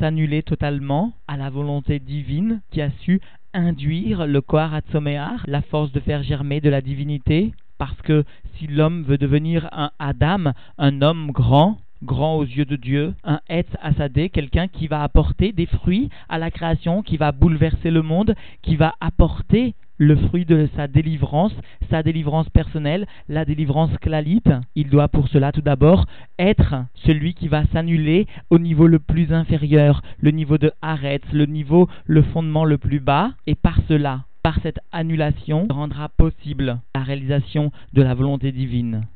s'annuler 0.00 0.42
totalement 0.42 1.12
à 1.28 1.36
la 1.36 1.48
volonté 1.48 2.00
divine, 2.00 2.60
qui 2.70 2.82
a 2.82 2.90
su 3.00 3.20
induire 3.52 4.26
le 4.26 4.40
Kohar 4.40 4.80
la 5.46 5.62
force 5.62 5.92
de 5.92 6.00
faire 6.00 6.24
germer 6.24 6.60
de 6.60 6.70
la 6.70 6.80
divinité, 6.80 7.52
parce 7.78 8.00
que 8.02 8.24
si 8.56 8.66
l'homme 8.66 9.02
veut 9.04 9.18
devenir 9.18 9.68
un 9.72 9.90
Adam, 9.98 10.52
un 10.78 11.02
homme 11.02 11.30
grand, 11.30 11.78
grand 12.04 12.36
aux 12.36 12.44
yeux 12.44 12.64
de 12.64 12.76
Dieu, 12.76 13.14
un 13.24 13.40
Etz 13.48 13.66
Asadé, 13.82 14.28
quelqu'un 14.28 14.68
qui 14.68 14.86
va 14.86 15.02
apporter 15.02 15.52
des 15.52 15.66
fruits 15.66 16.10
à 16.28 16.38
la 16.38 16.50
création, 16.50 17.02
qui 17.02 17.16
va 17.16 17.32
bouleverser 17.32 17.90
le 17.90 18.02
monde, 18.02 18.34
qui 18.62 18.76
va 18.76 18.94
apporter 19.00 19.74
le 19.96 20.16
fruit 20.16 20.44
de 20.44 20.68
sa 20.76 20.88
délivrance, 20.88 21.54
sa 21.90 22.02
délivrance 22.02 22.48
personnelle, 22.50 23.06
la 23.28 23.44
délivrance 23.44 23.96
clalite. 24.00 24.50
Il 24.74 24.88
doit 24.88 25.08
pour 25.08 25.28
cela 25.28 25.52
tout 25.52 25.62
d'abord 25.62 26.06
être 26.38 26.84
celui 26.94 27.34
qui 27.34 27.48
va 27.48 27.64
s'annuler 27.72 28.26
au 28.50 28.58
niveau 28.58 28.86
le 28.86 28.98
plus 28.98 29.32
inférieur, 29.32 30.02
le 30.18 30.30
niveau 30.30 30.58
de 30.58 30.72
Haretz, 30.82 31.24
le 31.32 31.46
niveau, 31.46 31.88
le 32.06 32.22
fondement 32.22 32.64
le 32.64 32.78
plus 32.78 33.00
bas, 33.00 33.32
et 33.46 33.54
par 33.54 33.78
cela, 33.88 34.24
par 34.44 34.60
cette 34.62 34.80
annulation, 34.92 35.66
rendra 35.70 36.10
possible 36.10 36.78
la 36.94 37.02
réalisation 37.02 37.72
de 37.94 38.02
la 38.02 38.12
volonté 38.12 38.52
divine. 38.52 39.06